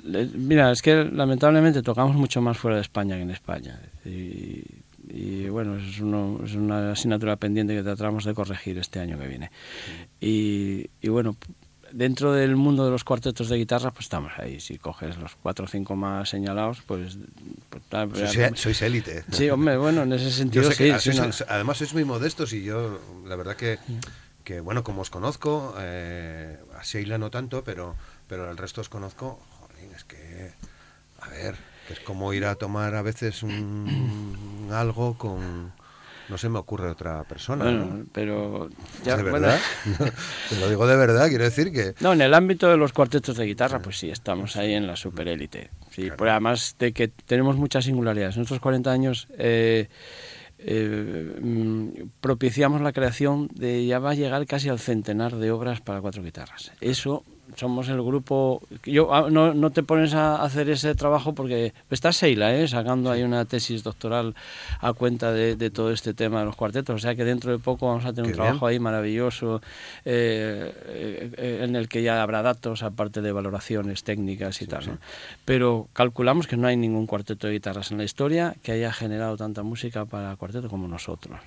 la, 0.03 0.27
mira, 0.33 0.71
es 0.71 0.81
que 0.81 1.03
lamentablemente 1.03 1.81
tocamos 1.81 2.15
mucho 2.15 2.41
más 2.41 2.57
fuera 2.57 2.77
de 2.77 2.81
España 2.81 3.15
que 3.15 3.23
en 3.23 3.31
España. 3.31 3.79
Y, 4.05 4.63
y 5.09 5.49
bueno, 5.49 5.77
es, 5.77 5.99
uno, 5.99 6.41
es, 6.43 6.53
una 6.53 6.91
asignatura 6.91 7.35
pendiente 7.37 7.75
que 7.75 7.83
tratamos 7.83 8.25
de 8.25 8.33
corregir 8.33 8.77
este 8.77 8.99
año 8.99 9.17
que 9.17 9.27
viene. 9.27 9.51
Y, 10.19 10.89
y 11.01 11.09
bueno 11.09 11.35
dentro 11.91 12.33
del 12.33 12.55
mundo 12.55 12.85
de 12.85 12.91
los 12.91 13.03
cuartetos 13.03 13.49
de 13.49 13.57
guitarra, 13.57 13.91
pues 13.91 14.05
estamos 14.05 14.31
ahí. 14.37 14.59
Si 14.59 14.77
coges 14.77 15.17
los 15.17 15.35
cuatro 15.35 15.65
o 15.65 15.67
cinco 15.67 15.95
más 15.95 16.29
señalados, 16.29 16.81
pues. 16.85 17.17
pues 17.69 18.31
sois, 18.31 18.59
sois 18.59 18.81
élite. 18.81 19.23
Sí, 19.31 19.49
hombre, 19.49 19.77
bueno, 19.77 20.03
en 20.03 20.13
ese 20.13 20.31
sentido 20.31 20.71
sí, 20.71 20.77
que, 20.77 20.99
sí 20.99 21.13
sois, 21.13 21.41
no. 21.41 21.45
Además, 21.49 21.77
sois 21.77 21.93
muy 21.93 22.05
modestos 22.05 22.53
y 22.53 22.63
yo, 22.63 22.99
la 23.25 23.35
verdad 23.35 23.55
que, 23.55 23.79
que 24.43 24.59
bueno, 24.59 24.83
como 24.83 25.01
os 25.01 25.09
conozco, 25.09 25.75
eh, 25.79 26.57
a 26.77 26.83
Sheila 26.83 27.17
no 27.17 27.29
tanto, 27.29 27.63
pero, 27.63 27.95
pero 28.27 28.49
al 28.49 28.57
resto 28.57 28.81
os 28.81 28.89
conozco, 28.89 29.39
joder, 29.59 29.95
es 29.95 30.03
que. 30.03 30.51
A 31.19 31.29
ver, 31.29 31.55
que 31.87 31.93
es 31.93 31.99
como 32.01 32.33
ir 32.33 32.45
a 32.45 32.55
tomar 32.55 32.93
a 32.95 33.01
veces 33.01 33.43
un, 33.43 34.69
algo 34.71 35.17
con 35.17 35.71
no 36.29 36.37
se 36.37 36.49
me 36.49 36.59
ocurre 36.59 36.89
otra 36.89 37.23
persona. 37.23 37.63
Bueno, 37.63 37.85
¿no? 37.85 38.05
pero 38.11 38.69
ya, 39.03 39.17
¿De 39.17 39.23
verdad? 39.23 39.59
Te 40.49 40.59
lo 40.59 40.69
digo 40.69 40.87
de 40.87 40.95
verdad, 40.95 41.29
quiero 41.29 41.43
decir 41.43 41.71
que... 41.71 41.93
No, 41.99 42.13
en 42.13 42.21
el 42.21 42.33
ámbito 42.33 42.69
de 42.69 42.77
los 42.77 42.93
cuartetos 42.93 43.37
de 43.37 43.45
guitarra, 43.45 43.79
pues 43.79 43.97
sí, 43.97 44.09
estamos 44.09 44.55
ahí 44.55 44.73
en 44.73 44.87
la 44.87 44.95
superélite. 44.95 45.69
Sí, 45.91 46.09
claro. 46.09 46.31
Además 46.31 46.75
de 46.79 46.93
que 46.93 47.07
tenemos 47.07 47.55
muchas 47.55 47.85
singularidades. 47.85 48.35
En 48.35 48.43
estos 48.43 48.59
40 48.59 48.91
años 48.91 49.27
eh, 49.37 49.89
eh, 50.59 52.05
propiciamos 52.19 52.81
la 52.81 52.91
creación 52.91 53.49
de, 53.53 53.85
ya 53.85 53.99
va 53.99 54.11
a 54.11 54.15
llegar 54.15 54.45
casi 54.45 54.69
al 54.69 54.79
centenar 54.79 55.35
de 55.35 55.51
obras 55.51 55.81
para 55.81 56.01
cuatro 56.01 56.23
guitarras. 56.23 56.71
Eso 56.81 57.23
somos 57.55 57.89
el 57.89 58.01
grupo. 58.01 58.61
Yo 58.83 59.13
ah, 59.13 59.29
no, 59.29 59.53
no 59.53 59.71
te 59.71 59.83
pones 59.83 60.13
a 60.13 60.43
hacer 60.43 60.69
ese 60.69 60.95
trabajo 60.95 61.33
porque 61.33 61.73
está 61.89 62.11
Seila, 62.11 62.55
¿eh? 62.55 62.67
sacando 62.67 63.11
ahí 63.11 63.23
una 63.23 63.45
tesis 63.45 63.83
doctoral 63.83 64.35
a 64.79 64.93
cuenta 64.93 65.31
de, 65.31 65.55
de, 65.55 65.69
todo 65.69 65.91
este 65.91 66.13
tema 66.13 66.39
de 66.39 66.45
los 66.45 66.55
cuartetos. 66.55 66.95
O 66.95 66.99
sea 66.99 67.15
que 67.15 67.25
dentro 67.25 67.51
de 67.51 67.59
poco 67.59 67.87
vamos 67.87 68.05
a 68.05 68.13
tener 68.13 68.25
Qué 68.25 68.31
un 68.31 68.35
trabajo 68.43 68.67
bien. 68.67 68.73
ahí 68.73 68.79
maravilloso 68.79 69.61
eh, 70.05 70.73
eh, 71.37 71.61
en 71.63 71.75
el 71.75 71.87
que 71.87 72.03
ya 72.03 72.21
habrá 72.21 72.41
datos, 72.41 72.83
aparte 72.83 73.21
de 73.21 73.31
valoraciones 73.31 74.03
técnicas 74.03 74.61
y 74.61 74.65
sí, 74.65 74.67
tal. 74.67 74.83
Sí. 74.83 74.89
¿no? 74.91 74.97
Pero 75.45 75.87
calculamos 75.93 76.47
que 76.47 76.57
no 76.57 76.67
hay 76.67 76.77
ningún 76.77 77.07
cuarteto 77.07 77.47
de 77.47 77.53
guitarras 77.53 77.91
en 77.91 77.97
la 77.97 78.03
historia 78.03 78.55
que 78.63 78.71
haya 78.71 78.91
generado 78.93 79.37
tanta 79.37 79.63
música 79.63 80.05
para 80.05 80.35
cuarteto 80.35 80.69
como 80.69 80.87
nosotros 80.87 81.39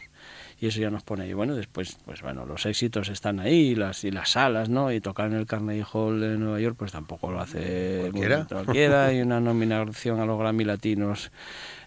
y 0.61 0.67
eso 0.67 0.81
ya 0.81 0.91
nos 0.91 1.03
pone 1.03 1.27
y 1.27 1.33
bueno 1.33 1.55
después 1.55 1.97
pues 2.05 2.23
bueno 2.23 2.45
los 2.45 2.67
éxitos 2.67 3.09
están 3.09 3.41
ahí 3.41 3.71
y 3.71 3.75
las 3.75 4.05
y 4.05 4.11
las 4.11 4.33
salas 4.33 4.69
no 4.69 4.93
y 4.93 5.01
tocar 5.01 5.27
en 5.29 5.35
el 5.35 5.47
Carnegie 5.47 5.85
Hall 5.91 6.21
de 6.21 6.37
Nueva 6.37 6.61
York 6.61 6.77
pues 6.79 6.93
tampoco 6.93 7.31
lo 7.31 7.41
hace 7.41 7.99
cualquiera, 8.01 8.47
cualquiera 8.47 9.13
y 9.13 9.23
una 9.23 9.41
nominación 9.41 10.21
a 10.21 10.27
los 10.27 10.39
Grammy 10.39 10.65
Latinos 10.65 11.31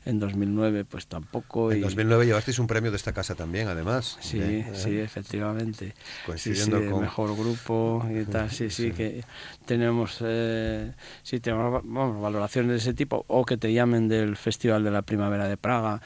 en 0.05 0.19
2009 0.19 0.85
pues 0.85 1.07
tampoco. 1.07 1.71
En 1.71 1.81
2009 1.81 2.25
llevasteis 2.25 2.59
un 2.59 2.67
premio 2.67 2.91
de 2.91 2.97
esta 2.97 3.13
casa 3.13 3.35
también, 3.35 3.67
además. 3.67 4.17
Sí, 4.19 4.65
sí, 4.73 4.97
efectivamente. 4.97 5.93
Coincidiendo 6.25 6.79
sí, 6.79 6.85
mejor 6.85 7.35
grupo 7.35 8.05
y 8.09 8.25
tal, 8.31 8.51
sí, 8.51 8.69
sí, 8.69 8.91
que 8.91 9.23
tenemos, 9.65 10.17
eh, 10.21 10.91
sí, 11.23 11.39
tenemos 11.39 11.83
valoraciones 11.85 12.71
de 12.71 12.77
ese 12.77 12.93
tipo 12.93 13.25
o 13.27 13.45
que 13.45 13.57
te 13.57 13.71
llamen 13.71 14.07
del 14.07 14.35
Festival 14.35 14.83
de 14.83 14.91
la 14.91 15.03
Primavera 15.03 15.47
de 15.47 15.57
Praga 15.57 16.01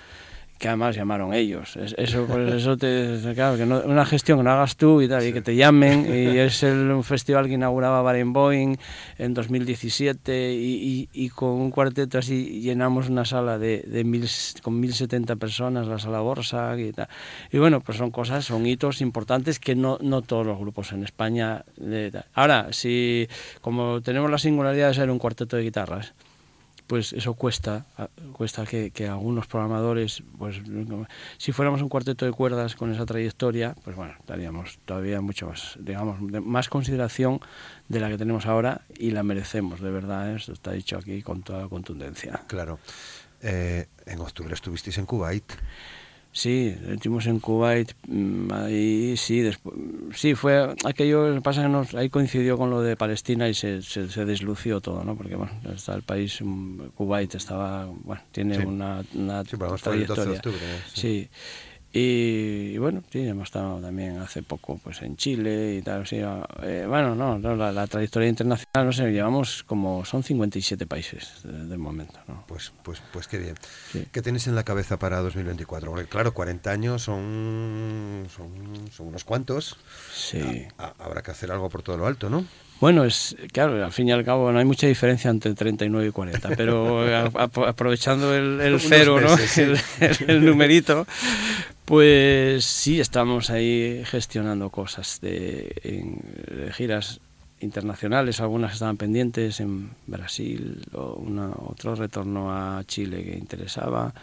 que 0.58 0.68
además 0.68 0.96
llamaron 0.96 1.34
ellos. 1.34 1.78
Eso, 1.78 2.26
pues 2.26 2.54
eso 2.54 2.78
te, 2.78 3.20
claro, 3.36 3.58
que 3.58 3.66
no, 3.66 3.82
una 3.82 4.06
gestión 4.06 4.40
que 4.40 4.44
no 4.44 4.52
hagas 4.52 4.76
tú 4.76 5.02
y 5.02 5.08
tal, 5.08 5.26
y 5.26 5.34
que 5.34 5.42
te 5.42 5.56
llamen, 5.56 6.06
y 6.06 6.38
es 6.38 6.64
el, 6.64 6.92
un 6.92 7.04
festival 7.04 7.48
que 7.48 7.54
inauguraba 7.54 8.02
Barenboim 8.02 8.76
en 9.18 9.34
2017, 9.34 10.54
y, 10.54 11.10
y, 11.14 11.30
con 11.30 11.50
un 11.50 11.72
cuarteto 11.72 12.18
así 12.18 12.62
llenamos 12.62 13.10
una 13.10 13.26
sala 13.26 13.58
de, 13.58 13.84
de 13.86 14.04
mil, 14.04 14.28
con 14.64 14.80
1070 14.80 15.36
personas, 15.36 15.88
la 15.88 16.00
sala 16.00 16.20
Borsa 16.22 16.78
y 16.80 16.92
tal. 16.92 17.08
Y 17.52 17.60
bueno, 17.60 17.82
pues 17.82 17.98
son 17.98 18.12
cosas, 18.12 18.46
son 18.46 18.66
hitos 18.66 19.02
importantes 19.02 19.60
que 19.60 19.76
no, 19.76 19.98
no 20.02 20.22
todos 20.22 20.46
los 20.46 20.58
grupos 20.58 20.92
en 20.92 21.04
España. 21.04 21.64
Ahora, 22.34 22.70
si 22.72 23.28
como 23.62 24.02
tenemos 24.02 24.32
la 24.32 24.38
singularidad 24.38 24.90
de 24.90 24.94
ser 24.96 25.12
un 25.12 25.20
cuarteto 25.20 25.58
de 25.58 25.64
guitarras, 25.64 26.14
pues 26.88 27.12
eso 27.14 27.34
cuesta, 27.34 27.86
cuesta 28.34 28.66
que, 28.66 29.08
algunos 29.08 29.46
programadores, 29.48 30.24
pues 30.38 30.62
si 31.38 31.52
fuéramos 31.52 31.82
un 31.82 31.90
cuarteto 31.90 32.26
de 32.26 32.32
cuerdas 32.32 32.76
con 32.76 32.94
esa 32.94 33.06
trayectoria, 33.06 33.76
pues 33.84 33.96
bueno, 33.96 34.16
daríamos 34.26 34.80
todavía 34.86 35.20
mucho 35.22 35.48
más, 35.48 35.78
digamos, 35.80 36.22
más 36.22 36.70
consideración 36.70 37.42
de 37.90 38.00
la 38.00 38.10
que 38.10 38.18
tenemos 38.18 38.46
ahora 38.46 38.82
y 38.98 39.12
la 39.12 39.24
merecemos, 39.24 39.82
de 39.82 39.92
verdad, 39.92 40.32
¿eh? 40.32 40.38
esto 40.38 40.54
está 40.54 40.72
dicho 40.72 40.98
aquí 40.98 41.22
con 41.22 41.44
toda 41.44 41.68
contundencia. 41.68 42.42
Claro. 42.48 42.80
Eh, 43.42 43.88
en 44.06 44.20
octubre 44.20 44.54
estuvisteis 44.54 44.98
en 44.98 45.06
Kuwait. 45.06 45.54
Sí, 46.32 46.76
estuvimos 46.88 47.26
en 47.26 47.40
Kuwait, 47.40 47.94
mm, 48.08 48.54
ahí 48.54 49.18
sí, 49.18 49.40
después, 49.42 49.76
sí, 50.14 50.36
fue 50.36 50.76
aquello, 50.86 51.42
pasa 51.42 51.64
que 51.64 51.70
nos, 51.70 51.96
ahí 51.96 52.10
coincidió 52.10 52.58
con 52.58 52.70
lo 52.70 52.82
de 52.84 52.96
Palestina 52.96 53.50
y 53.50 53.56
se, 53.56 53.82
se, 53.82 54.26
deslució 54.26 54.80
todo, 54.80 55.04
¿no? 55.04 55.16
Porque, 55.16 55.36
bueno, 55.36 55.54
está 55.74 55.96
el 55.96 56.04
país, 56.04 56.40
mm, 56.40 56.90
Kuwait 56.96 57.34
estaba, 57.34 57.86
bueno, 57.86 58.22
tiene 58.32 58.60
una, 58.60 59.04
una 59.16 59.44
sí, 59.46 59.58
trayectoria. 59.58 60.24
El 60.24 60.30
de 60.32 60.36
octubre, 60.36 60.60
sí. 60.94 61.02
sí. 61.02 61.30
Y, 62.00 62.78
bueno, 62.78 63.02
sí, 63.12 63.28
hemos 63.28 63.46
estado 63.46 63.82
también 63.82 64.20
hace 64.20 64.44
poco 64.44 64.80
pues 64.84 65.02
en 65.02 65.18
Chile 65.18 65.78
y 65.78 65.82
tal. 65.82 66.06
Sí, 66.06 66.18
eh, 66.62 66.86
bueno, 66.88 67.16
no, 67.16 67.56
la, 67.56 67.88
trayectoria 67.88 68.30
internacional, 68.30 68.86
no 68.86 68.92
sé, 68.92 69.12
llevamos 69.12 69.64
como, 69.64 70.06
son 70.06 70.22
57 70.22 70.86
países 70.86 71.42
de, 71.44 71.76
momento. 71.76 72.20
¿no? 72.28 72.44
Pues, 72.48 72.72
pues, 72.84 73.02
pues 73.12 73.28
qué 73.28 73.40
bien. 73.40 73.56
¿Qué 74.12 74.22
tienes 74.22 74.46
en 74.46 74.54
la 74.54 74.62
cabeza 74.62 75.00
para 75.00 75.22
2024? 75.22 75.90
Porque 75.90 76.06
claro, 76.06 76.36
40 76.36 76.70
años 76.70 77.02
son, 77.02 78.28
son, 78.30 79.08
unos 79.08 79.24
cuantos. 79.24 79.76
Sí. 80.14 80.68
habrá 80.78 81.24
que 81.24 81.32
hacer 81.32 81.52
algo 81.52 81.68
por 81.68 81.82
todo 81.82 81.98
lo 81.98 82.06
alto, 82.06 82.30
¿no? 82.30 82.46
Bueno, 82.80 83.06
es 83.06 83.36
claro, 83.52 83.84
al 83.84 83.92
fin 83.92 84.08
y 84.08 84.12
al 84.12 84.24
cabo 84.24 84.52
no 84.52 84.60
hay 84.60 84.66
mucha 84.66 84.86
diferencia 84.86 85.32
entre 85.32 85.54
39 85.54 86.08
y 86.08 86.12
40, 86.12 86.50
pero 86.56 87.04
aprovechando 87.34 88.36
el, 88.36 88.80
cero, 88.80 89.20
¿no? 89.20 89.36
el, 90.28 90.46
numerito, 90.46 91.08
pues 91.86 92.66
sí, 92.66 93.00
estamos 93.00 93.50
ahí 93.50 94.04
gestionando 94.06 94.70
cosas 94.70 95.20
de, 95.22 96.72
giras 96.74 97.20
internacionales, 97.62 98.42
algunas 98.42 98.74
estaban 98.74 98.98
pendientes 98.98 99.60
en 99.60 99.90
Brasil, 100.06 100.82
o 100.94 101.14
una, 101.14 101.50
otro 101.50 101.96
retorno 101.96 102.54
a 102.54 102.84
Chile 102.86 103.24
que 103.24 103.36
interesaba 103.36 104.14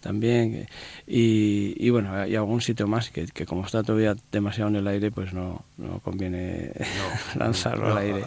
también, 0.00 0.68
y, 1.06 1.90
bueno, 1.90 2.12
hay 2.12 2.36
algún 2.36 2.60
sitio 2.60 2.86
más 2.86 3.10
que, 3.10 3.26
como 3.46 3.64
está 3.64 3.82
todavía 3.82 4.14
demasiado 4.30 4.70
en 4.70 4.76
el 4.76 4.86
aire, 4.88 5.10
pues 5.10 5.32
no, 5.32 5.64
no 5.76 6.00
conviene 6.00 6.72
lanzarlo 7.36 7.92
al 7.92 7.98
aire. 7.98 8.22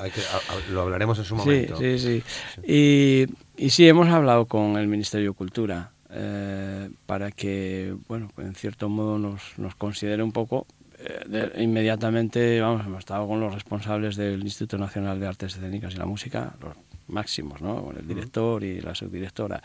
lo 0.71 0.81
hablaremos 0.81 1.17
en 1.19 1.25
su 1.25 1.35
momento. 1.35 1.77
Sí, 1.77 1.99
sí, 1.99 2.21
sí. 2.21 2.63
Y, 2.65 3.65
y 3.65 3.69
sí, 3.69 3.87
hemos 3.87 4.07
hablado 4.09 4.45
con 4.45 4.77
el 4.77 4.87
Ministerio 4.87 5.31
de 5.31 5.35
Cultura 5.35 5.91
eh, 6.11 6.89
para 7.05 7.31
que, 7.31 7.95
bueno, 8.07 8.29
en 8.37 8.55
cierto 8.55 8.89
modo 8.89 9.19
nos, 9.19 9.57
nos 9.57 9.75
considere 9.75 10.23
un 10.23 10.31
poco. 10.31 10.65
Eh, 10.97 11.53
inmediatamente, 11.59 12.59
vamos, 12.59 12.85
hemos 12.85 12.99
estado 12.99 13.27
con 13.27 13.39
los 13.39 13.53
responsables 13.53 14.15
del 14.15 14.41
Instituto 14.41 14.77
Nacional 14.77 15.19
de 15.19 15.27
Artes 15.27 15.55
Escénicas 15.55 15.93
y 15.93 15.97
la 15.97 16.05
Música, 16.05 16.55
los 16.61 16.75
máximos, 17.07 17.61
¿no? 17.61 17.91
el 17.97 18.07
director 18.07 18.63
y 18.63 18.81
la 18.81 18.95
subdirectora. 18.95 19.61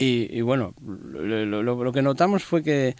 Y, 0.00 0.34
y 0.34 0.40
bueno, 0.40 0.74
lo, 0.82 1.62
lo, 1.62 1.92
que 1.92 2.00
notamos 2.00 2.42
fue 2.42 2.62
que 2.62 2.96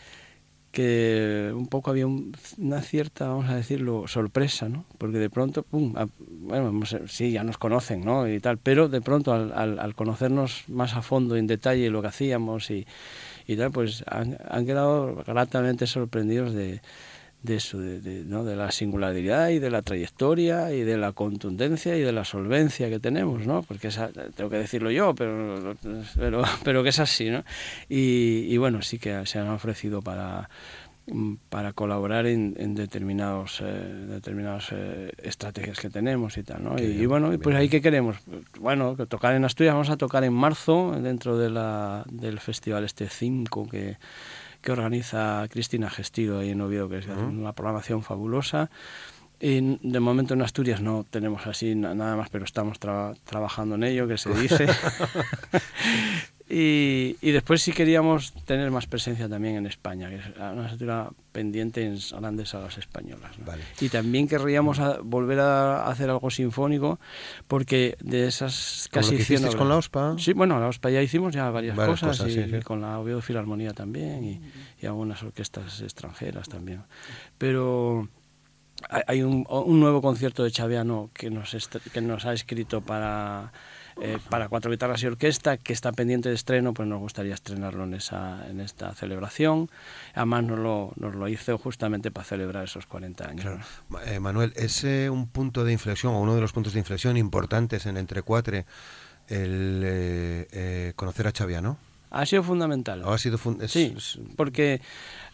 que 0.70 1.50
un 1.52 1.66
poco 1.66 1.90
había 1.90 2.06
una 2.06 2.80
cierta, 2.80 3.26
vamos 3.26 3.48
a 3.48 3.56
decirlo, 3.56 4.06
sorpresa, 4.06 4.68
¿no? 4.68 4.84
Porque 4.98 5.18
de 5.18 5.28
pronto, 5.28 5.64
pum, 5.64 5.94
bueno, 6.42 6.86
sí, 7.08 7.32
ya 7.32 7.42
nos 7.42 7.58
conocen, 7.58 8.04
¿no? 8.04 8.28
Y 8.28 8.38
tal, 8.38 8.58
pero 8.58 8.88
de 8.88 9.00
pronto 9.00 9.32
al, 9.32 9.80
al, 9.80 9.94
conocernos 9.96 10.68
más 10.68 10.94
a 10.94 11.02
fondo, 11.02 11.34
en 11.36 11.48
detalle, 11.48 11.90
lo 11.90 12.02
que 12.02 12.08
hacíamos 12.08 12.70
y, 12.70 12.86
y 13.48 13.56
tal, 13.56 13.72
pues 13.72 14.04
han 14.06 14.36
quedado 14.64 15.24
gratamente 15.26 15.88
sorprendidos 15.88 16.52
de, 16.52 16.80
de 17.42 17.56
eso, 17.56 17.78
de, 17.78 18.24
¿no? 18.26 18.44
de 18.44 18.54
la 18.56 18.70
singularidad 18.70 19.48
y 19.48 19.58
de 19.58 19.70
la 19.70 19.82
trayectoria 19.82 20.72
y 20.72 20.82
de 20.82 20.98
la 20.98 21.12
contundencia 21.12 21.96
y 21.96 22.00
de 22.00 22.12
la 22.12 22.24
solvencia 22.24 22.90
que 22.90 23.00
tenemos, 23.00 23.46
¿no? 23.46 23.62
Porque 23.62 23.88
esa, 23.88 24.10
tengo 24.34 24.50
que 24.50 24.58
decirlo 24.58 24.90
yo, 24.90 25.14
pero, 25.14 25.76
pero, 26.16 26.42
pero 26.64 26.82
que 26.82 26.90
es 26.90 26.98
así, 26.98 27.30
¿no? 27.30 27.44
Y, 27.88 28.46
y 28.48 28.56
bueno, 28.58 28.82
sí 28.82 28.98
que 28.98 29.24
se 29.26 29.38
han 29.38 29.48
ofrecido 29.48 30.02
para, 30.02 30.50
para 31.48 31.72
colaborar 31.72 32.26
en, 32.26 32.54
en 32.58 32.74
determinados 32.74 33.60
eh, 33.60 33.64
determinadas 34.08 34.68
eh, 34.72 35.10
estrategias 35.22 35.78
que 35.80 35.90
tenemos 35.90 36.36
y 36.38 36.42
tal, 36.42 36.62
¿no? 36.62 36.78
Y, 36.78 37.04
bueno, 37.06 37.32
pues 37.42 37.56
ahí 37.56 37.68
que 37.68 37.80
queremos, 37.80 38.16
bueno, 38.60 38.96
tocar 39.08 39.34
en 39.34 39.44
Asturias, 39.44 39.74
vamos 39.74 39.90
a 39.90 39.96
tocar 39.96 40.24
en 40.24 40.32
marzo 40.32 40.92
dentro 41.00 41.36
de 41.36 41.50
la, 41.50 42.04
del 42.10 42.38
festival 42.38 42.84
este 42.84 43.08
5 43.08 43.68
que 43.68 43.96
que 44.60 44.72
organiza 44.72 45.46
Cristina 45.50 45.90
Gestido 45.90 46.40
ahí 46.40 46.50
en 46.50 46.60
Oviedo, 46.60 46.88
que 46.88 46.98
es 46.98 47.06
una 47.06 47.52
programación 47.52 48.02
fabulosa. 48.02 48.70
Y 49.40 49.78
de 49.82 50.00
momento 50.00 50.34
en 50.34 50.42
Asturias 50.42 50.82
no 50.82 51.06
tenemos 51.08 51.46
así 51.46 51.74
nada 51.74 52.14
más, 52.16 52.28
pero 52.28 52.44
estamos 52.44 52.78
trabajando 52.78 53.76
en 53.76 53.84
ello, 53.84 54.06
que 54.06 54.18
se 54.18 54.34
dice. 54.34 54.66
Y, 56.52 57.16
y, 57.20 57.30
después 57.30 57.62
sí 57.62 57.70
queríamos 57.70 58.32
tener 58.44 58.72
más 58.72 58.86
presencia 58.86 59.28
también 59.28 59.54
en 59.54 59.66
España, 59.66 60.08
que 60.08 60.16
es 60.16 60.26
una 60.36 60.66
asignatura 60.66 61.10
pendiente 61.30 61.84
en 61.84 61.96
grandes 62.20 62.48
salas 62.48 62.76
españolas. 62.76 63.30
Y 63.80 63.88
también 63.88 64.26
querríamos 64.26 64.80
volver 65.04 65.38
a 65.38 65.86
hacer 65.86 66.10
algo 66.10 66.28
sinfónico, 66.28 66.98
porque 67.46 67.96
de 68.00 68.26
esas 68.26 68.88
casi... 68.90 69.16
Lo 69.16 69.56
con 69.56 69.68
la 69.68 69.76
OSPA? 69.76 70.16
Sí, 70.18 70.32
bueno, 70.32 70.58
la 70.58 70.66
OSPA 70.66 70.90
ya 70.90 71.02
hicimos 71.02 71.32
ya 71.32 71.50
varias, 71.50 71.76
cosas, 71.76 72.20
y, 72.26 72.60
con 72.62 72.80
la 72.80 72.98
Oviedo 72.98 73.22
Filarmonía 73.22 73.72
también, 73.72 74.24
y, 74.24 74.40
y, 74.82 74.86
algunas 74.86 75.22
orquestas 75.22 75.80
extranjeras 75.82 76.48
también. 76.48 76.82
Pero 77.38 78.08
hay 78.88 79.22
un, 79.22 79.46
un 79.48 79.80
nuevo 79.80 80.02
concierto 80.02 80.42
de 80.42 80.50
Chaviano 80.50 81.10
que 81.14 81.30
nos, 81.30 81.56
que 81.92 82.00
nos 82.00 82.24
ha 82.24 82.32
escrito 82.32 82.80
para 82.80 83.52
eh, 84.00 84.18
para 84.28 84.48
cuatro 84.48 84.70
guitarras 84.70 85.02
y 85.02 85.06
orquesta, 85.06 85.56
que 85.56 85.72
está 85.72 85.92
pendiente 85.92 86.28
de 86.28 86.34
estreno, 86.34 86.72
pues 86.74 86.88
nos 86.88 87.00
gustaría 87.00 87.34
estrenarlo 87.34 87.84
en, 87.84 87.94
esa, 87.94 88.46
en 88.48 88.60
esta 88.60 88.94
celebración. 88.94 89.70
Además 90.14 90.44
nos 90.44 90.58
lo, 90.58 90.92
nos 90.96 91.14
lo 91.14 91.28
hizo 91.28 91.58
justamente 91.58 92.10
para 92.10 92.24
celebrar 92.24 92.64
esos 92.64 92.86
40 92.86 93.28
años. 93.28 93.46
Eh, 94.06 94.20
Manuel, 94.20 94.52
¿es 94.56 94.84
un 94.84 95.28
punto 95.28 95.64
de 95.64 95.72
inflexión 95.72 96.14
o 96.14 96.20
uno 96.20 96.34
de 96.34 96.40
los 96.40 96.52
puntos 96.52 96.72
de 96.72 96.78
inflexión 96.78 97.16
importantes 97.16 97.86
en 97.86 97.96
Entre 97.96 98.22
Cuatre 98.22 98.66
el 99.28 99.82
eh, 99.84 100.92
conocer 100.96 101.26
a 101.26 101.32
Chaviano? 101.32 101.78
Ha 102.10 102.26
sido 102.26 102.42
fundamental. 102.42 103.02
Ha 103.06 103.18
sido 103.18 103.38
sí, 103.68 103.94
porque 104.36 104.80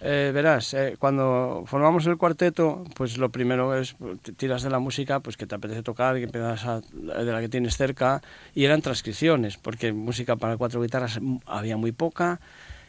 eh, 0.00 0.30
verás, 0.34 0.74
eh, 0.74 0.96
cuando 0.98 1.64
formamos 1.66 2.06
el 2.06 2.18
cuarteto, 2.18 2.84
pues 2.94 3.16
lo 3.16 3.30
primero 3.30 3.74
es 3.76 3.96
tiras 4.36 4.62
de 4.62 4.68
la 4.68 4.78
música 4.78 5.20
pues 5.20 5.38
que 5.38 5.46
te 5.46 5.54
apetece 5.54 5.82
tocar, 5.82 6.16
que 6.16 6.24
empiezas 6.24 6.82
de 6.92 7.24
la 7.24 7.40
que 7.40 7.48
tienes 7.48 7.78
cerca, 7.78 8.20
y 8.54 8.64
eran 8.64 8.82
transcripciones, 8.82 9.56
porque 9.56 9.94
música 9.94 10.36
para 10.36 10.58
cuatro 10.58 10.82
guitarras 10.82 11.18
había 11.46 11.78
muy 11.78 11.92
poca, 11.92 12.40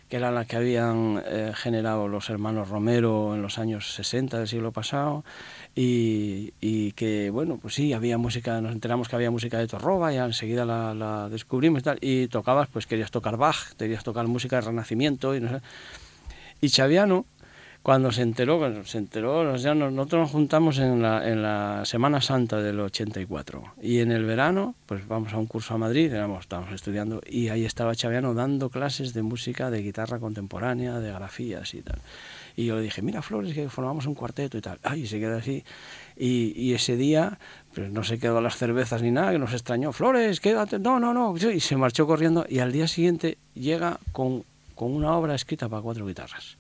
que 0.10 0.18
era 0.18 0.32
la 0.32 0.46
que 0.46 0.56
habían 0.56 1.22
eh, 1.26 1.52
generado 1.56 2.08
los 2.08 2.30
hermanos 2.30 2.70
Romero 2.70 3.36
en 3.36 3.42
los 3.42 3.58
años 3.58 3.94
60 3.94 4.40
del 4.40 4.48
siglo 4.48 4.72
pasado, 4.72 5.24
y, 5.76 6.54
y, 6.62 6.94
que, 6.94 7.30
bueno, 7.30 7.60
pues 7.62 7.76
sí, 7.76 7.94
había 7.94 8.18
música, 8.18 8.62
nos 8.62 8.72
enteramos 8.72 9.10
que 9.10 9.16
había 9.16 9.32
música 9.32 9.58
de 9.58 9.68
Torroba, 9.68 10.14
y 10.14 10.18
enseguida 10.18 10.66
la, 10.66 10.94
la 10.94 11.30
descubrimos 11.30 11.82
y 11.82 11.84
tal, 11.84 11.98
y 12.02 12.28
tocabas, 12.28 12.68
pues 12.70 12.88
querías 12.88 13.12
tocar 13.12 13.38
Bach, 13.38 13.74
querías 13.78 14.04
tocar 14.04 14.28
música 14.28 14.56
de 14.58 14.62
Renacimiento, 14.62 15.36
y 15.36 15.42
no 15.42 15.50
sé. 15.50 15.62
Y 16.62 16.70
Chaviano, 16.70 17.26
cuando 17.82 18.12
se 18.12 18.22
enteró, 18.22 18.58
cuando 18.58 18.84
se 18.84 18.98
enteró, 18.98 19.44
nosotros 19.46 20.22
nos 20.22 20.32
juntamos 20.32 20.78
en 20.80 21.02
la, 21.02 21.26
en 21.28 21.42
la 21.42 21.84
Semana 21.86 22.20
Santa 22.20 22.62
del 22.62 22.80
84 22.80 23.76
y 23.82 24.00
en 24.00 24.12
el 24.12 24.26
verano, 24.26 24.76
pues 24.86 25.08
vamos 25.08 25.32
a 25.34 25.38
un 25.38 25.46
curso 25.46 25.74
a 25.74 25.78
Madrid, 25.78 26.12
éramos, 26.12 26.42
estábamos 26.42 26.74
estudiando 26.74 27.22
y 27.26 27.48
ahí 27.48 27.64
estaba 27.64 27.96
Chaviano 27.96 28.34
dando 28.34 28.70
clases 28.70 29.14
de 29.14 29.22
música, 29.22 29.72
de 29.72 29.82
guitarra 29.82 30.20
contemporánea, 30.20 31.00
de 31.00 31.14
grafías 31.14 31.74
y 31.74 31.82
tal. 31.82 32.00
Y 32.58 32.66
yo 32.66 32.76
le 32.76 32.82
dije, 32.82 33.02
mira 33.02 33.22
Flores, 33.22 33.54
que 33.54 33.70
formamos 33.70 34.06
un 34.08 34.16
cuarteto 34.16 34.58
y 34.58 34.62
tal. 34.62 34.80
Ay, 34.84 35.06
se 35.06 35.20
quedó 35.20 35.38
así. 35.38 35.64
Y, 36.18 36.60
y 36.60 36.74
ese 36.74 36.98
día, 36.98 37.38
pues 37.74 37.92
no 37.92 38.04
se 38.04 38.18
quedó 38.18 38.42
las 38.42 38.58
cervezas 38.58 39.04
ni 39.04 39.12
nada, 39.12 39.32
que 39.32 39.38
nos 39.38 39.54
extrañó. 39.54 39.94
Flores, 39.94 40.40
quédate. 40.40 40.80
No, 40.80 41.00
no, 41.00 41.14
no. 41.14 41.36
Y 41.38 41.60
se 41.60 41.78
marchó 41.78 42.08
corriendo 42.08 42.48
y 42.50 42.58
al 42.60 42.72
día 42.72 42.88
siguiente 42.88 43.38
llega 43.54 44.00
con, 44.12 44.44
con 44.74 44.92
una 44.92 45.16
obra 45.16 45.36
escrita 45.36 45.70
para 45.70 45.84
cuatro 45.84 46.08
guitarras 46.08 46.57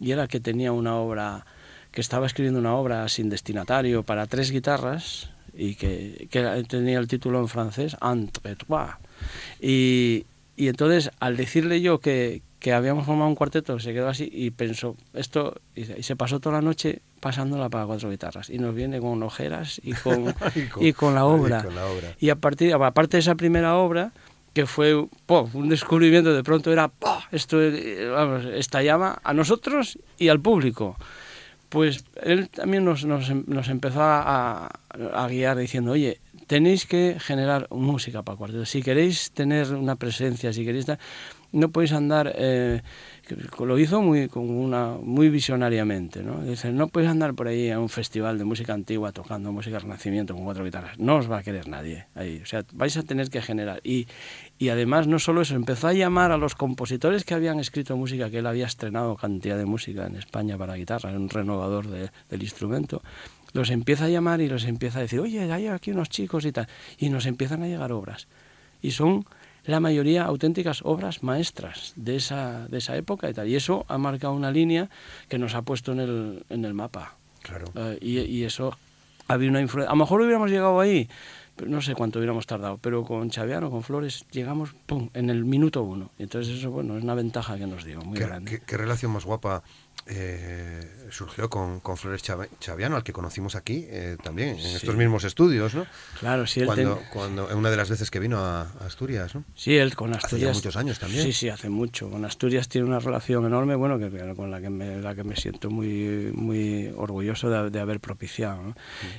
y 0.00 0.12
era 0.12 0.26
que 0.26 0.40
tenía 0.40 0.72
una 0.72 0.96
obra, 0.96 1.44
que 1.92 2.00
estaba 2.00 2.26
escribiendo 2.26 2.58
una 2.58 2.74
obra 2.74 3.08
sin 3.08 3.28
destinatario 3.28 4.02
para 4.02 4.26
tres 4.26 4.50
guitarras 4.50 5.30
y 5.54 5.74
que, 5.74 6.28
tenía 6.68 6.98
el 6.98 7.08
título 7.08 7.40
en 7.40 7.48
francés, 7.48 7.96
Entre 8.02 8.56
trois. 8.56 8.94
Y, 9.60 10.26
y 10.56 10.68
entonces, 10.68 11.10
al 11.20 11.36
decirle 11.36 11.80
yo 11.80 12.00
que, 12.00 12.42
que 12.60 12.74
habíamos 12.74 13.06
formado 13.06 13.28
un 13.28 13.34
cuarteto, 13.34 13.78
se 13.80 13.92
quedó 13.94 14.08
así 14.08 14.30
y 14.30 14.50
pensó, 14.50 14.94
esto, 15.14 15.60
y 15.74 15.84
se 15.84 16.14
pasó 16.14 16.40
toda 16.40 16.56
la 16.56 16.62
noche 16.62 17.00
pasándola 17.20 17.70
para 17.70 17.86
cuatro 17.86 18.10
guitarras 18.10 18.50
y 18.50 18.58
nos 18.58 18.74
viene 18.74 19.00
con 19.00 19.22
ojeras 19.22 19.80
y 19.82 19.94
con, 19.94 20.34
y 20.80 20.92
con, 20.92 21.14
la 21.14 21.24
obra. 21.24 21.66
Y, 22.20 22.28
a 22.28 22.36
partir, 22.36 22.74
aparte 22.74 23.16
de 23.16 23.20
esa 23.20 23.34
primera 23.34 23.76
obra, 23.76 24.12
que 24.52 24.66
fue 24.66 24.94
un 24.94 25.68
descubrimiento, 25.68 26.34
de 26.34 26.42
pronto 26.42 26.72
era, 26.72 26.90
esto 27.30 27.58
vamos, 28.12 28.44
estallaba 28.46 29.20
a 29.22 29.32
nosotros 29.32 29.98
y 30.18 30.28
al 30.28 30.40
público. 30.40 30.96
Pues 31.68 32.04
él 32.22 32.48
también 32.48 32.84
nos, 32.84 33.04
nos, 33.04 33.30
nos 33.30 33.68
empezó 33.68 34.02
a, 34.02 34.66
a, 34.66 35.28
guiar 35.28 35.56
diciendo, 35.56 35.92
oye, 35.92 36.20
tenéis 36.48 36.84
que 36.84 37.16
generar 37.20 37.68
música 37.70 38.22
para 38.22 38.36
cuarteto. 38.36 38.66
Si 38.66 38.82
queréis 38.82 39.30
tener 39.30 39.72
una 39.74 39.96
presencia, 39.96 40.52
si 40.52 40.64
queréis... 40.64 40.86
No 41.52 41.70
podéis 41.70 41.92
andar... 41.92 42.32
Eh, 42.34 42.82
lo 43.58 43.78
hizo 43.78 44.02
muy, 44.02 44.28
con 44.28 44.50
una, 44.50 44.96
muy 45.02 45.28
visionariamente. 45.28 46.22
¿no? 46.22 46.42
Dice, 46.42 46.72
no 46.72 46.88
puedes 46.88 47.08
andar 47.08 47.34
por 47.34 47.48
ahí 47.48 47.70
a 47.70 47.78
un 47.78 47.88
festival 47.88 48.38
de 48.38 48.44
música 48.44 48.72
antigua 48.72 49.12
tocando 49.12 49.52
música 49.52 49.78
renacimiento 49.78 50.34
con 50.34 50.44
cuatro 50.44 50.64
guitarras. 50.64 50.98
No 50.98 51.16
os 51.16 51.30
va 51.30 51.38
a 51.38 51.42
querer 51.42 51.68
nadie 51.68 52.06
ahí. 52.14 52.40
O 52.42 52.46
sea, 52.46 52.64
vais 52.72 52.96
a 52.96 53.02
tener 53.02 53.30
que 53.30 53.42
generar. 53.42 53.80
Y, 53.84 54.06
y 54.58 54.68
además, 54.68 55.06
no 55.06 55.18
solo 55.18 55.42
eso, 55.42 55.54
empezó 55.54 55.88
a 55.88 55.92
llamar 55.92 56.32
a 56.32 56.36
los 56.36 56.54
compositores 56.54 57.24
que 57.24 57.34
habían 57.34 57.60
escrito 57.60 57.96
música, 57.96 58.30
que 58.30 58.38
él 58.38 58.46
había 58.46 58.66
estrenado 58.66 59.16
cantidad 59.16 59.56
de 59.56 59.64
música 59.64 60.06
en 60.06 60.16
España 60.16 60.56
para 60.58 60.74
guitarra, 60.74 61.10
un 61.10 61.28
renovador 61.28 61.86
del 61.88 62.42
instrumento. 62.42 63.02
Los 63.52 63.70
empieza 63.70 64.04
a 64.04 64.08
llamar 64.08 64.40
y 64.40 64.48
los 64.48 64.64
empieza 64.64 64.98
a 64.98 65.02
decir, 65.02 65.20
oye, 65.20 65.40
hay 65.52 65.66
aquí 65.66 65.90
unos 65.90 66.08
chicos 66.08 66.44
y 66.44 66.52
tal. 66.52 66.68
Y 66.98 67.10
nos 67.10 67.26
empiezan 67.26 67.62
a 67.62 67.66
llegar 67.66 67.92
obras. 67.92 68.28
Y 68.82 68.92
son 68.92 69.24
la 69.64 69.80
mayoría 69.80 70.24
auténticas 70.24 70.82
obras 70.84 71.22
maestras 71.22 71.92
de 71.96 72.16
esa, 72.16 72.66
de 72.68 72.78
esa 72.78 72.96
época 72.96 73.28
y 73.28 73.34
tal. 73.34 73.48
Y 73.48 73.56
eso 73.56 73.84
ha 73.88 73.98
marcado 73.98 74.32
una 74.34 74.50
línea 74.50 74.88
que 75.28 75.38
nos 75.38 75.54
ha 75.54 75.62
puesto 75.62 75.92
en 75.92 76.00
el, 76.00 76.44
en 76.48 76.64
el 76.64 76.74
mapa. 76.74 77.16
Claro. 77.42 77.66
Eh, 77.74 77.98
y, 78.00 78.18
y, 78.20 78.44
eso 78.44 78.76
ha 79.28 79.34
habido 79.34 79.50
una 79.50 79.60
influencia. 79.60 79.90
A 79.90 79.94
lo 79.94 80.00
mejor 80.00 80.20
hubiéramos 80.20 80.50
llegado 80.50 80.78
ahí, 80.80 81.08
no 81.66 81.80
sé 81.80 81.94
cuánto 81.94 82.18
hubiéramos 82.18 82.46
tardado, 82.46 82.78
pero 82.78 83.04
con 83.04 83.30
Chaviano, 83.30 83.70
con 83.70 83.82
Flores, 83.82 84.26
llegamos 84.30 84.74
pum, 84.86 85.08
en 85.14 85.30
el 85.30 85.44
minuto 85.44 85.82
uno. 85.82 86.10
Entonces 86.18 86.58
eso, 86.58 86.70
bueno, 86.70 86.96
es 86.96 87.02
una 87.02 87.14
ventaja 87.14 87.56
que 87.56 87.66
nos 87.66 87.84
dio, 87.84 88.00
muy 88.02 88.18
grande. 88.18 88.60
qué 88.66 88.76
relación 88.76 89.12
más 89.12 89.24
guapa 89.24 89.62
eh, 90.12 90.80
surgió 91.10 91.48
con, 91.48 91.78
con, 91.80 91.96
Flores 91.96 92.22
Chaviano, 92.58 92.96
al 92.96 93.04
que 93.04 93.12
conocimos 93.12 93.54
aquí 93.54 93.86
eh, 93.88 94.16
también, 94.22 94.58
en 94.58 94.76
estos 94.76 94.96
mismos 94.96 95.22
estudios, 95.22 95.74
¿no? 95.74 95.86
Claro, 96.18 96.46
sí. 96.46 96.60
Él 96.60 96.66
cuando, 97.12 97.48
una 97.56 97.70
de 97.70 97.76
las 97.76 97.88
veces 97.88 98.10
que 98.10 98.18
vino 98.18 98.38
a, 98.38 98.62
Asturias, 98.84 99.34
¿no? 99.34 99.44
Sí, 99.54 99.76
él 99.76 99.94
con 99.94 100.12
Asturias... 100.14 100.50
Hace 100.50 100.58
muchos 100.58 100.76
años 100.76 100.98
también. 100.98 101.22
Sí, 101.22 101.32
sí, 101.32 101.48
hace 101.48 101.68
mucho. 101.68 102.10
Con 102.10 102.24
Asturias 102.24 102.68
tiene 102.68 102.88
una 102.88 102.98
relación 102.98 103.46
enorme, 103.46 103.76
bueno, 103.76 103.98
que, 103.98 104.10
con 104.34 104.50
la 104.50 104.60
que 104.60 104.70
me, 104.70 105.00
la 105.00 105.14
que 105.14 105.22
me 105.22 105.36
siento 105.36 105.70
muy, 105.70 106.32
muy 106.34 106.92
orgulloso 106.96 107.48
de, 107.48 107.80
haber 107.80 108.00
propiciado. 108.00 108.62
¿no? 108.62 108.70
Mm. 108.70 108.74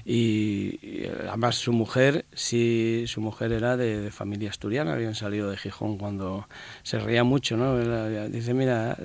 Y, 0.05 1.05
además 1.27 1.55
su 1.55 1.71
mujer, 1.71 2.25
sí, 2.33 3.05
su 3.07 3.21
mujer 3.21 3.51
era 3.51 3.77
de, 3.77 4.11
familia 4.11 4.49
asturiana, 4.49 4.93
habían 4.93 5.15
salido 5.15 5.49
de 5.49 5.57
Gijón 5.57 5.97
cuando 5.97 6.47
se 6.83 6.99
reía 6.99 7.23
mucho, 7.23 7.57
¿no? 7.57 7.77
Dice, 8.29 8.53
mira, 8.53 8.97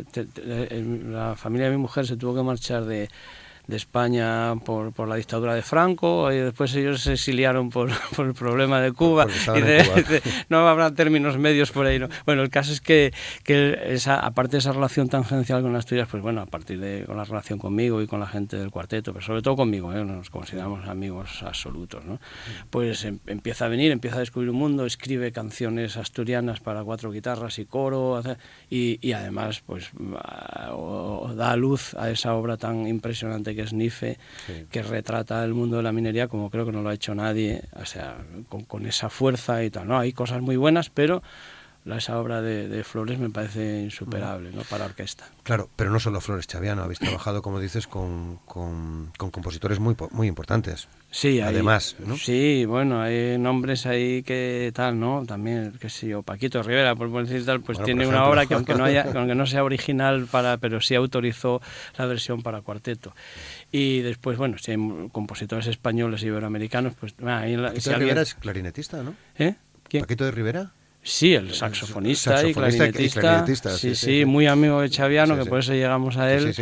la 0.74 1.36
familia 1.36 1.70
mi 1.70 1.76
mujer 1.76 2.06
se 2.06 2.16
tuvo 2.16 2.34
que 2.34 2.42
marchar 2.42 2.84
de, 2.84 3.08
de 3.66 3.76
España 3.76 4.54
por, 4.64 4.92
por, 4.92 5.08
la 5.08 5.16
dictadura 5.16 5.54
de 5.54 5.62
Franco 5.62 6.32
y 6.32 6.36
después 6.36 6.74
ellos 6.74 7.02
se 7.02 7.14
exiliaron 7.14 7.70
por, 7.70 7.90
por 8.16 8.26
el 8.26 8.34
problema 8.34 8.80
de 8.80 8.92
Cuba 8.92 9.26
y 9.28 9.60
no 10.48 10.68
habrá 10.68 10.94
términos 10.94 11.36
medios 11.38 11.72
por 11.72 11.86
ahí. 11.86 11.98
¿no? 11.98 12.08
Bueno, 12.24 12.42
el 12.42 12.50
caso 12.50 12.72
es 12.72 12.80
que, 12.80 13.12
que 13.42 13.78
esa, 13.86 14.20
aparte 14.20 14.52
de 14.52 14.58
esa 14.58 14.72
relación 14.72 15.08
tangencial 15.08 15.62
con 15.62 15.74
Asturias, 15.74 16.08
pues 16.10 16.22
bueno, 16.22 16.40
a 16.40 16.46
partir 16.46 16.80
de 16.80 17.04
con 17.06 17.16
la 17.16 17.24
relación 17.24 17.58
conmigo 17.58 18.00
y 18.02 18.06
con 18.06 18.20
la 18.20 18.26
gente 18.26 18.56
del 18.56 18.70
cuarteto, 18.70 19.12
pero 19.12 19.24
sobre 19.24 19.42
todo 19.42 19.56
conmigo, 19.56 19.92
¿eh? 19.92 20.04
nos 20.04 20.30
consideramos 20.30 20.88
amigos 20.88 21.42
absolutos, 21.42 22.04
¿no? 22.04 22.20
pues 22.70 23.04
em, 23.04 23.18
empieza 23.26 23.66
a 23.66 23.68
venir, 23.68 23.90
empieza 23.90 24.16
a 24.16 24.20
descubrir 24.20 24.50
un 24.50 24.56
mundo, 24.56 24.86
escribe 24.86 25.32
canciones 25.32 25.96
asturianas 25.96 26.60
para 26.60 26.84
cuatro 26.84 27.10
guitarras 27.10 27.58
y 27.58 27.66
coro 27.66 28.22
y, 28.70 28.98
y 29.06 29.12
además 29.12 29.62
pues 29.66 29.90
da 31.36 31.56
luz 31.56 31.94
a 31.94 32.10
esa 32.10 32.34
obra 32.34 32.56
tan 32.56 32.86
impresionante 32.86 33.55
que 33.56 33.62
es 33.62 33.72
NIFE, 33.72 34.18
que 34.70 34.82
retrata 34.82 35.42
el 35.44 35.54
mundo 35.54 35.78
de 35.78 35.82
la 35.82 35.92
minería 35.92 36.28
como 36.28 36.50
creo 36.50 36.64
que 36.64 36.72
no 36.72 36.82
lo 36.82 36.90
ha 36.90 36.94
hecho 36.94 37.14
nadie, 37.14 37.62
o 37.72 37.84
sea, 37.84 38.18
con, 38.48 38.64
con 38.64 38.86
esa 38.86 39.10
fuerza 39.10 39.64
y 39.64 39.70
tal. 39.70 39.88
No, 39.88 39.98
hay 39.98 40.12
cosas 40.12 40.40
muy 40.40 40.56
buenas, 40.56 40.90
pero 40.90 41.22
esa 41.94 42.18
obra 42.18 42.42
de, 42.42 42.82
Flores 42.82 43.18
me 43.18 43.30
parece 43.30 43.82
insuperable 43.82 44.50
¿no? 44.52 44.62
para 44.62 44.86
orquesta. 44.86 45.28
Claro, 45.44 45.70
pero 45.76 45.90
no 45.90 46.00
solo 46.00 46.20
Flores 46.20 46.46
Chaviano, 46.46 46.82
habéis 46.82 46.98
trabajado, 46.98 47.42
como 47.42 47.60
dices, 47.60 47.86
con, 47.86 48.40
con, 48.44 49.12
compositores 49.16 49.78
muy, 49.78 49.94
muy 50.10 50.26
importantes. 50.26 50.88
Sí, 51.16 51.40
además. 51.40 51.96
¿no? 51.98 52.14
Sí, 52.18 52.66
bueno, 52.66 53.00
hay 53.00 53.38
nombres 53.38 53.86
ahí 53.86 54.22
que 54.22 54.70
tal, 54.74 55.00
¿no? 55.00 55.24
También, 55.26 55.72
qué 55.80 55.88
sé 55.88 56.08
yo, 56.08 56.22
Paquito 56.22 56.62
Rivera, 56.62 56.94
por 56.94 57.10
decir 57.24 57.42
tal, 57.46 57.62
pues 57.62 57.82
tiene 57.82 58.06
una 58.06 58.26
obra 58.26 58.44
que 58.44 58.52
aunque 58.52 58.74
no, 58.74 58.84
haya, 58.84 59.06
aunque 59.14 59.34
no 59.34 59.46
sea 59.46 59.64
original, 59.64 60.26
para 60.30 60.58
pero 60.58 60.82
sí 60.82 60.94
autorizó 60.94 61.62
la 61.96 62.04
versión 62.04 62.42
para 62.42 62.60
cuarteto. 62.60 63.14
Y 63.72 64.00
después, 64.00 64.36
bueno, 64.36 64.58
si 64.58 64.72
hay 64.72 65.08
compositores 65.10 65.66
españoles 65.68 66.22
y 66.22 66.26
iberoamericanos, 66.26 66.92
pues... 67.00 67.14
Ah, 67.24 67.38
ahí 67.38 67.56
Paquito 67.56 67.90
de 67.90 67.96
Rivera 67.96 68.20
es 68.20 68.34
clarinetista, 68.34 69.02
¿no? 69.02 69.14
¿Eh? 69.38 69.54
¿Paquito 69.98 70.26
de 70.26 70.32
Rivera? 70.32 70.72
Sí, 71.06 71.34
el 71.34 71.54
saxofonista, 71.54 72.44
y, 72.44 72.52
clarinetista, 72.52 73.70
sí, 73.76 73.94
sí, 73.94 74.24
muy 74.24 74.48
amigo 74.48 74.80
de 74.80 74.90
Chaviano, 74.90 75.36
que 75.36 75.48
por 75.48 75.60
eso 75.60 75.72
llegamos 75.72 76.16
a 76.16 76.32
él. 76.32 76.52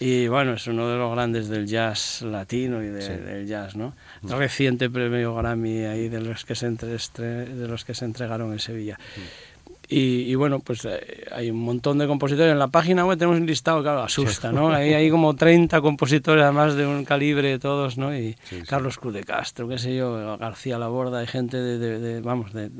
Y 0.00 0.26
bueno, 0.26 0.54
es 0.54 0.66
uno 0.66 0.90
de 0.90 0.96
los 0.96 1.12
grandes 1.12 1.48
del 1.48 1.66
jazz 1.68 2.22
latino 2.22 2.82
y 2.82 2.88
del 2.88 3.46
jazz, 3.46 3.76
¿no? 3.76 3.94
Mm. 4.22 4.32
Reciente 4.32 4.90
premio 4.90 5.36
Grammy 5.36 5.84
ahí 5.84 6.08
de 6.08 6.20
los 6.20 6.44
que 6.44 6.56
se, 6.56 6.66
entre, 6.66 6.96
de 6.96 7.68
los 7.68 7.84
que 7.84 7.94
se 7.94 8.04
entregaron 8.04 8.52
en 8.52 8.58
Sevilla. 8.58 8.98
Y, 9.94 10.34
bueno, 10.36 10.60
pues 10.60 10.86
eh, 10.86 11.26
hay 11.32 11.50
un 11.50 11.58
montón 11.58 11.98
de 11.98 12.06
compositores. 12.06 12.52
En 12.52 12.58
la 12.58 12.68
página 12.68 13.04
web 13.04 13.18
tenemos 13.18 13.38
un 13.38 13.46
listado, 13.46 13.82
claro, 13.82 14.02
asusta, 14.02 14.50
¿no? 14.50 14.70
Ahí 14.70 14.94
hay 14.94 15.10
como 15.10 15.36
30 15.36 15.82
compositores, 15.82 16.42
además 16.42 16.74
de 16.74 16.86
un 16.86 17.04
calibre 17.04 17.58
todos, 17.58 17.98
¿no? 17.98 18.16
Y 18.16 18.36
Carlos 18.66 18.98
Cruz 18.98 19.12
de 19.12 19.24
Castro, 19.24 19.68
qué 19.68 19.78
sé 19.78 19.94
yo, 19.94 20.38
García 20.38 20.78
Laborda, 20.78 21.18
hay 21.18 21.26
gente 21.26 21.58
de, 21.58 22.20
vamos, 22.22 22.54
de, 22.54 22.70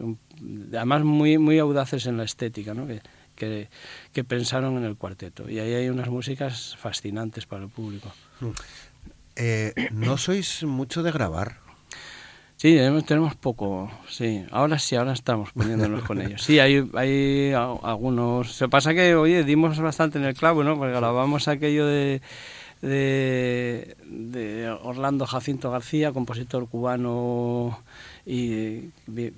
además 0.75 1.05
muy, 1.05 1.37
muy 1.37 1.59
audaces 1.59 2.07
en 2.07 2.17
la 2.17 2.25
estética, 2.25 2.73
¿no? 2.73 2.87
Que, 2.87 3.03
que, 3.35 3.69
que, 4.13 4.25
pensaron 4.25 4.79
en 4.79 4.85
el 4.85 4.97
cuarteto. 4.97 5.51
Y 5.51 5.59
ahí 5.59 5.75
hay 5.75 5.89
unas 5.91 6.09
músicas 6.09 6.77
fascinantes 6.79 7.45
para 7.45 7.65
el 7.65 7.71
público. 7.71 8.11
Mm. 8.41 8.51
Eh, 9.37 9.73
¿No 9.93 10.19
sois 10.19 10.63
mucho 10.65 11.03
de 11.03 11.11
grabar? 11.11 11.62
Sí, 12.63 12.79
tenemos 13.09 13.35
poco, 13.35 13.91
sí. 14.09 14.47
Ahora 14.53 14.79
sí, 14.79 14.95
ahora 14.95 15.15
estamos 15.15 15.51
poniéndonos 15.51 16.05
con 16.05 16.23
ellos. 16.23 16.45
Sí, 16.45 16.61
hay, 16.61 16.89
hay 16.95 17.53
algunos... 17.53 18.53
Se 18.53 18.69
pasa 18.69 18.95
que, 18.95 19.17
oye, 19.17 19.43
dimos 19.43 19.81
bastante 19.81 20.19
en 20.19 20.25
el 20.27 20.35
clavo, 20.35 20.63
¿no? 20.63 20.79
Porque 20.79 20.95
grabamos 20.95 21.49
aquello 21.49 21.89
de, 21.89 22.21
de, 22.83 24.77
Orlando 24.85 25.27
Jacinto 25.27 25.73
García, 25.73 26.13
compositor 26.13 26.69
cubano 26.69 27.81
y 28.25 28.91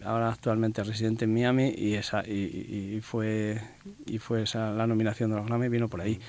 ahora 0.05 0.29
actualmente 0.29 0.85
residente 0.85 1.25
en 1.25 1.33
Miami 1.33 1.73
y 1.75 1.95
esa 1.95 2.23
y, 2.29 3.01
fue 3.03 3.59
y 4.05 4.19
fue 4.19 4.43
esa 4.43 4.73
la 4.73 4.87
nominación 4.87 5.31
de 5.31 5.37
los 5.37 5.47
Grammy 5.47 5.71
vino 5.71 5.89
por 5.89 6.03
ahí. 6.03 6.21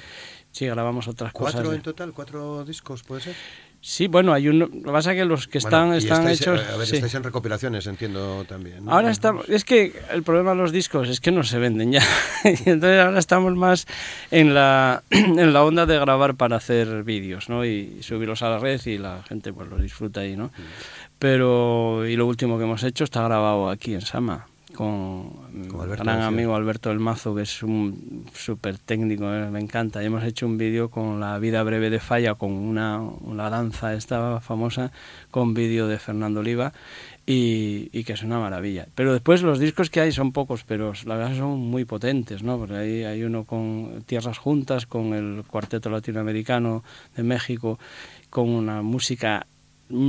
Sí, 0.56 0.66
grabamos 0.68 1.06
otras 1.10 1.34
cosas. 1.34 1.56
¿Cuatro 1.56 1.74
en 1.74 1.82
total? 1.82 2.14
¿Cuatro 2.14 2.64
discos 2.64 3.04
puede 3.04 3.20
ser? 3.20 3.36
Sí, 3.82 4.08
bueno, 4.08 4.32
hay 4.32 4.48
uno. 4.48 4.68
Lo 4.68 4.84
que 4.84 4.90
pasa 4.90 5.12
es 5.12 5.18
que 5.18 5.26
los 5.26 5.50
que 5.50 5.58
están, 5.58 5.94
están 5.94 6.30
hechos. 6.30 6.62
A 6.72 6.78
ver, 6.78 6.88
estáis 6.90 7.14
en 7.14 7.24
recopilaciones, 7.24 7.86
entiendo 7.88 8.46
también. 8.46 8.88
Ahora 8.88 9.12
estamos. 9.12 9.50
Es 9.50 9.66
que 9.66 9.92
el 10.14 10.24
problema 10.24 10.52
de 10.52 10.56
los 10.56 10.72
discos 10.72 11.10
es 11.10 11.20
que 11.20 11.34
no 11.34 11.44
se 11.44 11.60
venden 11.60 11.92
ya. 11.92 12.04
entonces 12.46 13.02
ahora 13.02 13.20
estamos 13.20 13.54
más 13.58 13.86
en 14.32 14.54
la, 14.54 15.04
en 15.10 15.52
la 15.52 15.62
onda 15.66 15.86
de 15.86 16.00
grabar 16.00 16.36
para 16.36 16.56
hacer 16.56 17.04
vídeos, 17.04 17.50
¿no? 17.50 17.66
Y 17.66 18.02
subirlos 18.02 18.42
a 18.42 18.48
la 18.48 18.60
red 18.60 18.80
y 18.86 18.98
la 18.98 19.24
gente 19.24 19.52
pues 19.52 19.68
los 19.68 19.82
disfruta 19.82 20.22
ahí, 20.22 20.38
¿no? 20.38 20.46
Mm. 20.46 20.62
Pero. 21.20 22.08
Y 22.08 22.16
lo 22.16 22.28
último 22.28 22.58
que 22.58 22.64
hemos 22.64 22.82
hecho 22.84 23.04
está 23.04 23.24
grabado 23.24 23.70
aquí 23.70 23.94
en 23.94 24.00
Sama 24.00 24.48
con 24.76 25.32
mi 25.52 25.68
gran 25.68 26.22
amigo 26.22 26.56
Alberto 26.56 26.90
del 26.90 27.00
Mazo, 27.00 27.34
que 27.34 27.44
es 27.44 27.64
un 27.64 28.26
súper 28.34 28.78
técnico, 28.78 29.34
eh, 29.34 29.50
me 29.50 29.60
encanta. 29.60 30.04
Y 30.04 30.06
hemos 30.06 30.24
hecho 30.24 30.46
un 30.46 30.58
vídeo 30.58 30.90
con 30.90 31.20
la 31.20 31.40
vida 31.40 31.64
breve 31.64 31.90
de 31.90 32.00
Falla, 32.00 32.36
con 32.36 32.52
una, 32.52 33.00
una 33.00 33.50
danza 33.50 33.94
esta 33.94 34.42
famosa, 34.42 34.92
con 35.32 35.54
vídeo 35.54 35.88
de 35.88 35.98
Fernando 35.98 36.42
Oliva, 36.42 36.74
y, 37.26 37.90
y, 37.92 38.04
que 38.04 38.14
es 38.14 38.22
una 38.22 38.40
maravilla. 38.40 38.88
Pero 38.94 39.14
después 39.14 39.42
los 39.42 39.58
discos 39.58 39.90
que 39.90 40.02
hay 40.02 40.12
son 40.12 40.32
pocos, 40.32 40.64
pero 40.64 40.94
la 41.06 41.16
verdad 41.16 41.36
son 41.36 41.58
muy 41.60 41.86
potentes, 41.86 42.44
¿no? 42.44 42.60
Porque 42.60 42.76
hay, 42.76 43.04
hay 43.04 43.24
uno 43.24 43.46
con 43.46 44.04
Tierras 44.06 44.38
Juntas, 44.38 44.86
con 44.86 45.14
el 45.14 45.44
Cuarteto 45.48 45.90
Latinoamericano 45.90 46.84
de 47.16 47.24
México, 47.24 47.80
con 48.30 48.50
una 48.50 48.82
música 48.82 49.48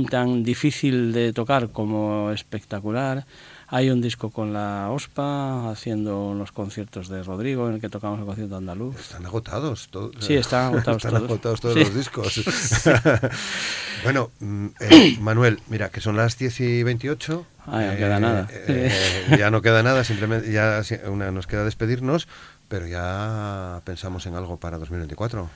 tan 0.09 0.43
difícil 0.43 1.13
de 1.13 1.33
tocar 1.33 1.69
como 1.69 2.31
espectacular. 2.31 3.25
Hay 3.69 3.89
un 3.89 3.99
disco 3.99 4.29
con 4.29 4.53
la 4.53 4.89
OSPA 4.91 5.69
haciendo 5.69 6.33
los 6.33 6.53
conciertos 6.53 7.09
de 7.09 7.21
Rodrigo 7.21 7.67
en 7.67 7.75
el 7.75 7.81
que 7.81 7.89
tocamos 7.89 8.17
el 8.17 8.25
concierto 8.25 8.55
andaluz. 8.55 8.97
Están 8.97 9.25
agotados 9.25 9.89
todos. 9.89 10.15
Sí, 10.19 10.35
están 10.35 10.73
agotados 10.73 10.97
están 11.03 11.23
agotados 11.23 11.59
todos 11.59 11.75
los 11.75 11.93
discos. 11.93 12.45
bueno, 14.03 14.31
mm, 14.39 14.67
eh, 14.79 15.17
Manuel, 15.21 15.59
mira, 15.67 15.89
que 15.89 15.99
son 15.99 16.15
las 16.15 16.37
10 16.37 16.61
y 16.61 16.83
28. 16.83 17.45
Ah, 17.65 17.81
no 17.81 17.97
queda 17.97 18.19
nada. 18.21 18.47
Eh, 18.49 18.89
eh, 19.29 19.35
ya 19.37 19.51
no 19.51 19.61
queda 19.61 19.83
nada, 19.83 20.05
simplemente 20.05 20.49
ya 20.49 20.81
una, 21.09 21.31
nos 21.31 21.45
queda 21.45 21.65
despedirnos, 21.65 22.29
pero 22.69 22.87
ya 22.87 23.81
pensamos 23.83 24.25
en 24.27 24.35
algo 24.35 24.55
para 24.55 24.77
2024. 24.77 25.49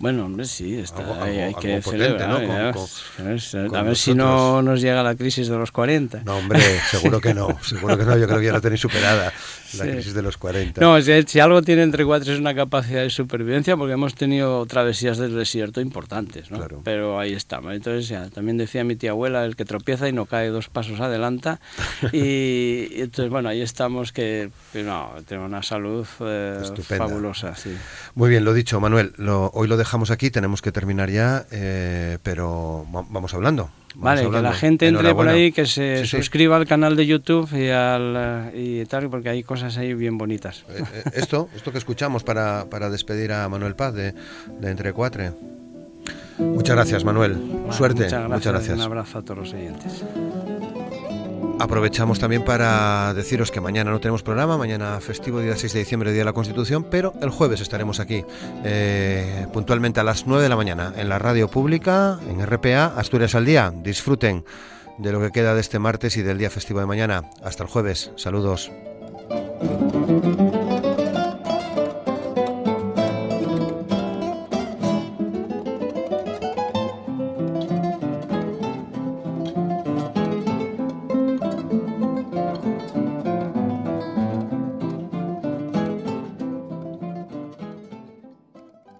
Bueno, 0.00 0.24
hombre, 0.24 0.46
sí, 0.46 0.78
está, 0.78 1.22
hay, 1.22 1.52
que 1.60 1.82
celebrar. 1.82 2.42
¿no? 2.42 3.76
a 3.76 3.82
ver 3.82 3.96
si 3.96 4.14
no 4.14 4.62
nos 4.62 4.80
llega 4.80 5.02
la 5.02 5.14
crisis 5.14 5.48
de 5.48 5.58
los 5.58 5.72
40. 5.72 6.22
No, 6.24 6.38
hombre, 6.38 6.58
seguro 6.90 7.20
que 7.20 7.34
no, 7.34 7.58
seguro 7.62 7.98
que 7.98 8.06
no, 8.06 8.16
yo 8.16 8.26
creo 8.26 8.38
que 8.38 8.46
ya 8.46 8.52
la 8.52 8.62
tenéis 8.62 8.80
superada, 8.80 9.30
la 9.76 9.84
crisis 9.84 10.14
de 10.14 10.22
los 10.22 10.38
40. 10.38 10.80
No, 10.80 10.98
si, 11.02 11.38
algo 11.38 11.60
tiene 11.60 11.82
entre 11.82 12.06
cuatro 12.06 12.32
es 12.32 12.40
una 12.40 12.54
capacidad 12.54 13.02
de 13.02 13.10
supervivencia, 13.10 13.76
porque 13.76 13.92
hemos 13.92 14.14
tenido 14.14 14.64
travesías 14.64 15.18
del 15.18 15.36
desierto 15.36 15.82
importantes, 15.82 16.50
¿no? 16.50 16.56
Claro. 16.56 16.80
Pero 16.82 17.20
ahí 17.20 17.34
estamos. 17.34 17.74
Entonces, 17.74 18.08
ya, 18.08 18.30
también 18.30 18.56
decía 18.56 18.84
mi 18.84 18.96
tía 18.96 19.10
abuela, 19.10 19.44
el 19.44 19.54
que 19.54 19.66
tropieza 19.66 20.08
y 20.08 20.14
no 20.14 20.24
cae 20.24 20.48
dos 20.48 20.70
pasos 20.70 20.98
adelanta. 21.00 21.60
y, 22.14 23.02
entonces, 23.02 23.30
bueno, 23.30 23.50
ahí 23.50 23.60
estamos 23.60 24.12
que, 24.12 24.50
no, 24.72 25.12
tenemos 25.28 25.50
una 25.50 25.62
salud 25.62 26.06
eh, 26.20 26.62
fabulosa, 26.84 27.54
sí. 27.54 27.76
Muy 28.14 28.30
bien, 28.30 28.46
lo 28.46 28.54
dicho, 28.54 28.80
Manuel, 28.80 29.12
lo, 29.18 29.50
hoy 29.52 29.68
lo 29.68 29.76
dejamos 29.76 29.89
dejamos 29.90 30.12
aquí, 30.12 30.30
tenemos 30.30 30.62
que 30.62 30.70
terminar 30.70 31.10
ya, 31.10 31.46
eh, 31.50 32.18
pero 32.22 32.86
vamos 32.92 33.34
hablando. 33.34 33.70
vale, 33.96 34.30
que 34.30 34.40
la 34.40 34.52
gente 34.52 34.86
entre 34.86 35.12
por 35.12 35.26
ahí, 35.26 35.50
que 35.50 35.66
se 35.66 36.06
suscriba 36.06 36.56
al 36.56 36.64
canal 36.64 36.94
de 36.94 37.06
YouTube 37.06 37.52
y, 37.52 37.70
al, 37.70 38.52
y 38.54 38.84
tal, 38.84 39.10
porque 39.10 39.30
hay 39.30 39.42
cosas 39.42 39.76
ahí 39.78 39.92
bien 39.94 40.16
bonitas. 40.16 40.64
Eh, 40.68 40.84
eh, 40.94 41.02
esto, 41.14 41.48
esto 41.56 41.72
que 41.72 41.78
escuchamos 41.78 42.22
para, 42.22 42.66
para 42.70 42.88
despedir 42.88 43.32
a 43.32 43.48
Manuel 43.48 43.74
Paz 43.74 43.92
de, 43.94 44.14
de 44.60 44.70
Entre 44.70 44.92
Cuatre. 44.92 45.32
Muchas 46.38 46.76
gracias, 46.76 47.02
Manuel. 47.02 47.36
Suerte. 47.72 48.04
Muchas 48.04 48.12
gracias, 48.12 48.30
muchas 48.30 48.52
gracias. 48.52 48.78
Un 48.78 48.84
abrazo 48.84 49.18
a 49.18 49.22
todos 49.22 49.38
los 49.38 49.52
oyentes. 49.52 50.04
Aprovechamos 51.60 52.18
también 52.18 52.42
para 52.42 53.12
deciros 53.12 53.50
que 53.50 53.60
mañana 53.60 53.90
no 53.90 54.00
tenemos 54.00 54.22
programa, 54.22 54.56
mañana 54.56 54.98
festivo, 55.00 55.40
día 55.40 55.54
6 55.56 55.74
de 55.74 55.78
diciembre, 55.80 56.10
Día 56.10 56.20
de 56.20 56.24
la 56.24 56.32
Constitución, 56.32 56.84
pero 56.84 57.12
el 57.20 57.28
jueves 57.28 57.60
estaremos 57.60 58.00
aquí 58.00 58.24
eh, 58.64 59.46
puntualmente 59.52 60.00
a 60.00 60.02
las 60.04 60.26
9 60.26 60.42
de 60.42 60.48
la 60.48 60.56
mañana 60.56 60.94
en 60.96 61.10
la 61.10 61.18
radio 61.18 61.48
pública, 61.48 62.18
en 62.26 62.40
RPA, 62.46 62.94
Asturias 62.96 63.34
al 63.34 63.44
Día. 63.44 63.74
Disfruten 63.76 64.42
de 64.96 65.12
lo 65.12 65.20
que 65.20 65.32
queda 65.32 65.54
de 65.54 65.60
este 65.60 65.78
martes 65.78 66.16
y 66.16 66.22
del 66.22 66.38
día 66.38 66.48
festivo 66.48 66.80
de 66.80 66.86
mañana. 66.86 67.28
Hasta 67.42 67.64
el 67.64 67.68
jueves. 67.68 68.10
Saludos. 68.16 68.72